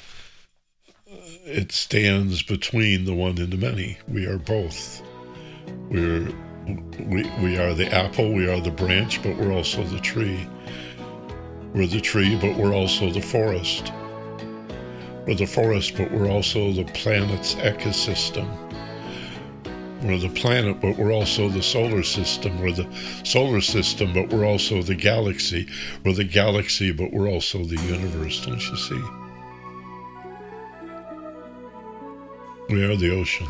uh, 1.07 1.17
it 1.45 1.71
stands 1.71 2.43
between 2.43 3.05
the 3.05 3.15
one 3.15 3.37
and 3.37 3.53
the 3.53 3.59
many. 3.59 3.99
We 4.09 4.25
are 4.25 4.39
both. 4.39 5.03
We're 5.91 6.33
we, 6.99 7.31
we 7.43 7.59
are 7.59 7.75
the 7.75 7.93
apple, 7.93 8.33
we 8.33 8.49
are 8.49 8.61
the 8.61 8.71
branch, 8.71 9.23
but 9.23 9.37
we're 9.37 9.53
also 9.53 9.85
the 9.85 10.01
tree. 10.01 10.49
We're 11.75 11.87
the 11.87 12.01
tree, 12.01 12.39
but 12.41 12.57
we're 12.57 12.75
also 12.75 13.11
the 13.11 13.21
forest. 13.21 13.93
We're 15.27 15.35
the 15.35 15.47
forest, 15.47 15.97
but 15.97 16.13
we're 16.13 16.31
also 16.31 16.73
the 16.73 16.85
planet's 16.85 17.57
ecosystem. 17.57 18.47
We're 20.03 20.19
the 20.19 20.29
planet, 20.29 20.81
but 20.81 20.97
we're 20.97 21.13
also 21.13 21.49
the 21.49 21.63
solar 21.63 22.05
system. 22.05 22.61
We're 22.61 22.71
the 22.71 22.87
solar 23.25 23.61
system, 23.61 24.13
but 24.13 24.29
we're 24.29 24.45
also 24.47 24.83
the 24.83 24.95
galaxy. 24.95 25.67
We're 26.05 26.13
the 26.13 26.23
galaxy, 26.23 26.93
but 26.93 27.13
we're 27.13 27.29
also 27.29 27.65
the 27.65 27.81
universe, 27.83 28.47
don't 28.47 28.61
you 28.61 28.77
see? 28.77 29.03
We 32.69 32.85
are 32.85 32.97
the 32.97 33.11
ocean. 33.11 33.49